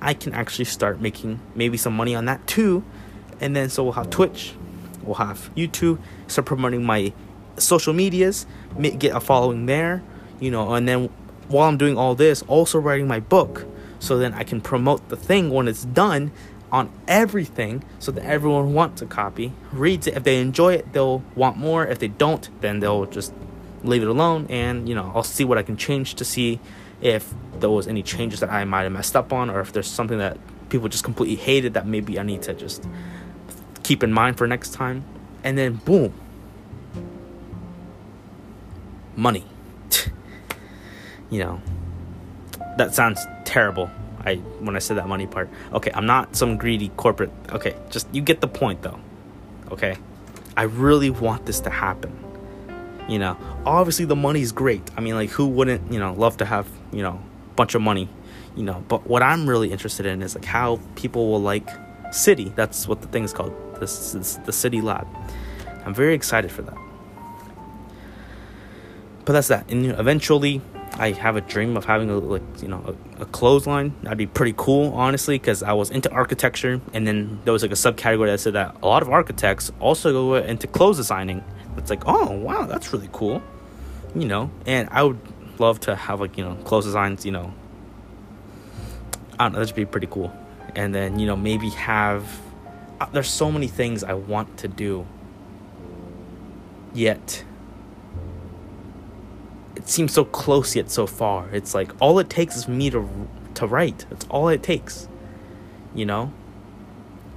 i 0.00 0.14
can 0.14 0.32
actually 0.32 0.64
start 0.64 1.00
making 1.00 1.40
maybe 1.54 1.76
some 1.76 1.94
money 1.94 2.14
on 2.14 2.24
that 2.26 2.46
too. 2.46 2.84
And 3.40 3.56
then 3.56 3.70
so 3.70 3.84
we'll 3.84 3.92
have 3.92 4.10
twitch 4.10 4.54
we'll 5.02 5.16
have 5.16 5.50
youtube 5.54 5.98
start 6.26 6.46
promoting 6.46 6.84
my 6.84 7.12
social 7.56 7.92
medias 7.92 8.46
get 8.98 9.14
a 9.14 9.20
following 9.20 9.66
there 9.66 10.02
you 10.40 10.50
know 10.50 10.74
and 10.74 10.88
then 10.88 11.08
while 11.48 11.68
i'm 11.68 11.76
doing 11.76 11.96
all 11.96 12.14
this 12.14 12.42
also 12.42 12.78
writing 12.78 13.06
my 13.06 13.20
book. 13.20 13.66
So 14.00 14.18
then 14.18 14.34
i 14.34 14.42
can 14.42 14.60
promote 14.60 15.08
the 15.08 15.16
thing 15.16 15.50
when 15.50 15.68
it's 15.68 15.84
done 15.84 16.32
on 16.72 16.90
everything 17.06 17.84
so 17.98 18.10
that 18.10 18.24
everyone 18.24 18.72
wants 18.72 19.02
a 19.02 19.06
copy, 19.06 19.52
reads 19.72 20.06
it. 20.06 20.16
If 20.16 20.24
they 20.24 20.40
enjoy 20.40 20.72
it, 20.72 20.92
they'll 20.94 21.22
want 21.36 21.58
more. 21.58 21.86
If 21.86 21.98
they 21.98 22.08
don't, 22.08 22.48
then 22.62 22.80
they'll 22.80 23.04
just 23.04 23.34
leave 23.84 24.02
it 24.02 24.08
alone. 24.08 24.46
And, 24.48 24.88
you 24.88 24.94
know, 24.94 25.12
I'll 25.14 25.22
see 25.22 25.44
what 25.44 25.58
I 25.58 25.62
can 25.62 25.76
change 25.76 26.14
to 26.14 26.24
see 26.24 26.58
if 27.02 27.34
there 27.60 27.68
was 27.68 27.86
any 27.86 28.02
changes 28.02 28.40
that 28.40 28.50
I 28.50 28.64
might 28.64 28.84
have 28.84 28.92
messed 28.92 29.14
up 29.14 29.32
on 29.32 29.50
or 29.50 29.60
if 29.60 29.72
there's 29.72 29.86
something 29.86 30.18
that 30.18 30.38
people 30.70 30.88
just 30.88 31.04
completely 31.04 31.36
hated 31.36 31.74
that 31.74 31.86
maybe 31.86 32.18
I 32.18 32.22
need 32.22 32.40
to 32.42 32.54
just 32.54 32.88
keep 33.82 34.02
in 34.02 34.10
mind 34.10 34.38
for 34.38 34.46
next 34.46 34.72
time. 34.72 35.04
And 35.44 35.58
then, 35.58 35.74
boom. 35.74 36.14
Money. 39.14 39.44
you 41.30 41.40
know, 41.40 41.60
that 42.78 42.94
sounds 42.94 43.26
terrible 43.44 43.90
I 44.24 44.36
when 44.60 44.76
I 44.76 44.78
said 44.78 44.96
that 44.96 45.08
money 45.08 45.26
part. 45.26 45.48
Okay, 45.72 45.90
I'm 45.94 46.06
not 46.06 46.36
some 46.36 46.56
greedy 46.56 46.90
corporate. 46.96 47.30
Okay, 47.50 47.76
just 47.90 48.06
you 48.12 48.22
get 48.22 48.40
the 48.40 48.48
point 48.48 48.82
though. 48.82 49.00
Okay? 49.70 49.96
I 50.56 50.64
really 50.64 51.10
want 51.10 51.46
this 51.46 51.60
to 51.60 51.70
happen. 51.70 52.12
You 53.08 53.18
know, 53.18 53.36
obviously 53.64 54.04
the 54.04 54.16
money's 54.16 54.52
great. 54.52 54.82
I 54.96 55.00
mean, 55.00 55.14
like 55.14 55.30
who 55.30 55.46
wouldn't, 55.48 55.92
you 55.92 55.98
know, 55.98 56.12
love 56.12 56.36
to 56.38 56.44
have, 56.44 56.68
you 56.92 57.02
know, 57.02 57.20
a 57.50 57.54
bunch 57.54 57.74
of 57.74 57.82
money, 57.82 58.08
you 58.54 58.62
know, 58.62 58.84
but 58.88 59.06
what 59.06 59.22
I'm 59.22 59.48
really 59.48 59.72
interested 59.72 60.06
in 60.06 60.22
is 60.22 60.34
like 60.34 60.44
how 60.44 60.78
people 60.94 61.30
will 61.30 61.40
like 61.40 61.68
City. 62.12 62.52
That's 62.54 62.86
what 62.86 63.00
the 63.00 63.08
thing 63.08 63.24
is 63.24 63.32
called. 63.32 63.54
This 63.80 64.14
is 64.14 64.38
the 64.44 64.52
City 64.52 64.80
Lab. 64.80 65.06
I'm 65.84 65.94
very 65.94 66.14
excited 66.14 66.52
for 66.52 66.62
that. 66.62 66.76
But 69.24 69.32
that's 69.32 69.48
that. 69.48 69.70
And 69.70 69.86
eventually 69.86 70.60
I 70.98 71.12
have 71.12 71.36
a 71.36 71.40
dream 71.40 71.76
of 71.76 71.84
having 71.84 72.10
a 72.10 72.18
like 72.18 72.42
you 72.60 72.68
know 72.68 72.94
a, 73.18 73.22
a 73.22 73.26
clothesline. 73.26 73.94
That'd 74.02 74.18
be 74.18 74.26
pretty 74.26 74.54
cool, 74.56 74.92
honestly, 74.92 75.38
because 75.38 75.62
I 75.62 75.72
was 75.72 75.90
into 75.90 76.10
architecture, 76.10 76.80
and 76.92 77.06
then 77.06 77.40
there 77.44 77.52
was 77.52 77.62
like 77.62 77.72
a 77.72 77.74
subcategory 77.74 78.26
that 78.26 78.40
said 78.40 78.52
that 78.54 78.76
a 78.82 78.86
lot 78.86 79.02
of 79.02 79.08
architects 79.08 79.72
also 79.80 80.12
go 80.12 80.34
into 80.34 80.66
clothes 80.66 80.98
designing. 80.98 81.42
It's 81.76 81.88
like, 81.88 82.02
oh 82.06 82.32
wow, 82.32 82.66
that's 82.66 82.92
really 82.92 83.08
cool, 83.12 83.42
you 84.14 84.26
know. 84.26 84.50
And 84.66 84.88
I 84.90 85.02
would 85.02 85.18
love 85.58 85.80
to 85.80 85.96
have 85.96 86.20
like 86.20 86.36
you 86.36 86.44
know 86.44 86.56
clothes 86.56 86.84
designs, 86.84 87.24
you 87.24 87.32
know. 87.32 87.54
I 89.38 89.44
don't 89.44 89.52
know, 89.52 89.60
that'd 89.60 89.74
be 89.74 89.86
pretty 89.86 90.08
cool. 90.08 90.32
And 90.76 90.94
then 90.94 91.18
you 91.18 91.26
know 91.26 91.36
maybe 91.36 91.70
have. 91.70 92.40
Uh, 93.00 93.06
there's 93.06 93.30
so 93.30 93.50
many 93.50 93.66
things 93.66 94.04
I 94.04 94.12
want 94.12 94.58
to 94.58 94.68
do. 94.68 95.06
Yet 96.94 97.44
it 99.82 99.88
seems 99.88 100.12
so 100.12 100.24
close 100.24 100.76
yet 100.76 100.92
so 100.92 101.08
far. 101.08 101.48
It's 101.50 101.74
like 101.74 101.90
all 102.00 102.20
it 102.20 102.30
takes 102.30 102.56
is 102.56 102.68
me 102.68 102.88
to 102.90 103.08
to 103.54 103.66
write. 103.66 104.06
That's 104.10 104.24
all 104.26 104.48
it 104.48 104.62
takes. 104.62 105.08
You 105.92 106.06
know? 106.06 106.32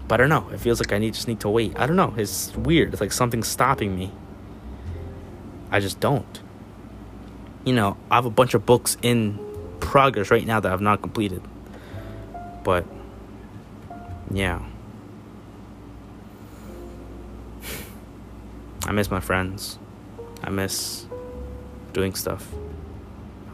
But 0.08 0.22
I 0.22 0.28
don't 0.28 0.30
know. 0.30 0.48
It 0.54 0.60
feels 0.60 0.80
like 0.80 0.94
I 0.94 1.00
need 1.00 1.16
just 1.16 1.28
need 1.28 1.40
to 1.40 1.50
wait. 1.50 1.74
I 1.76 1.88
don't 1.88 1.96
know. 1.96 2.14
It's 2.16 2.56
weird. 2.56 2.94
It's 2.94 3.02
like 3.02 3.12
something's 3.12 3.48
stopping 3.48 3.96
me. 3.96 4.12
I 5.72 5.80
just 5.80 6.00
don't. 6.00 6.40
You 7.64 7.74
know, 7.74 7.98
I 8.12 8.16
have 8.16 8.26
a 8.26 8.30
bunch 8.30 8.54
of 8.54 8.64
books 8.64 8.96
in 9.02 9.40
progress 9.80 10.30
right 10.30 10.46
now 10.46 10.60
that 10.60 10.72
I've 10.72 10.82
not 10.82 11.02
completed. 11.02 11.42
But 12.64 12.86
yeah. 14.30 14.64
I 18.86 18.92
miss 18.92 19.10
my 19.10 19.20
friends. 19.20 19.80
I 20.44 20.52
miss 20.52 21.08
doing 21.96 22.14
stuff 22.14 22.46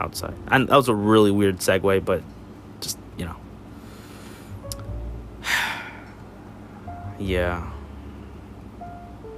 outside. 0.02 0.34
And 0.48 0.68
that 0.68 0.76
was 0.76 0.90
a 0.90 0.96
really 0.96 1.32
weird 1.32 1.60
segue, 1.60 2.04
but 2.04 2.24
just, 2.82 2.98
you 3.18 3.26
know. 3.26 3.36
yeah. 7.20 7.72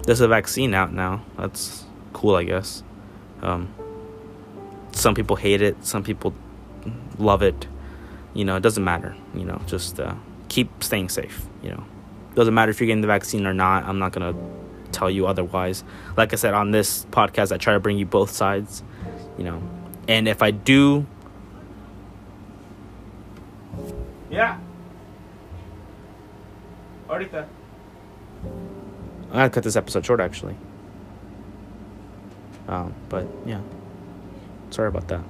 There's 0.05 0.21
a 0.21 0.27
vaccine 0.27 0.73
out 0.73 0.93
now. 0.93 1.23
That's 1.37 1.83
cool, 2.13 2.35
I 2.35 2.43
guess. 2.45 2.81
Um, 3.41 3.73
some 4.93 5.13
people 5.13 5.35
hate 5.35 5.61
it, 5.61 5.85
some 5.85 6.03
people 6.03 6.33
love 7.19 7.43
it. 7.43 7.67
You 8.33 8.45
know, 8.45 8.55
it 8.55 8.61
doesn't 8.61 8.83
matter. 8.83 9.15
You 9.35 9.43
know, 9.43 9.61
just 9.67 9.99
uh, 9.99 10.15
keep 10.47 10.81
staying 10.81 11.09
safe. 11.09 11.45
You 11.61 11.71
know, 11.71 11.83
doesn't 12.35 12.53
matter 12.53 12.71
if 12.71 12.79
you're 12.79 12.87
getting 12.87 13.01
the 13.01 13.07
vaccine 13.07 13.45
or 13.45 13.53
not. 13.53 13.83
I'm 13.83 13.99
not 13.99 14.13
gonna 14.13 14.33
tell 14.93 15.09
you 15.09 15.27
otherwise. 15.27 15.83
Like 16.15 16.33
I 16.33 16.35
said 16.37 16.53
on 16.53 16.71
this 16.71 17.05
podcast, 17.11 17.51
I 17.51 17.57
try 17.57 17.73
to 17.73 17.79
bring 17.79 17.97
you 17.97 18.05
both 18.05 18.31
sides 18.31 18.83
you 19.37 19.43
know. 19.43 19.61
And 20.07 20.27
if 20.27 20.41
I 20.41 20.51
do 20.51 21.05
Yeah. 24.29 24.57
Ahorita. 27.07 27.45
I 29.31 29.35
gotta 29.35 29.49
cut 29.51 29.63
this 29.63 29.75
episode 29.75 30.05
short, 30.05 30.19
actually. 30.19 30.55
Um, 32.67 32.93
but 33.09 33.27
yeah, 33.45 33.61
sorry 34.71 34.87
about 34.87 35.07
that. 35.09 35.21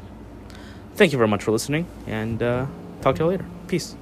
Thank 0.96 1.12
you 1.12 1.18
very 1.18 1.28
much 1.28 1.44
for 1.44 1.52
listening, 1.52 1.86
and 2.08 2.42
uh, 2.42 2.66
talk 3.02 3.16
to 3.18 3.24
you 3.24 3.30
later. 3.30 3.46
Peace. 3.68 3.96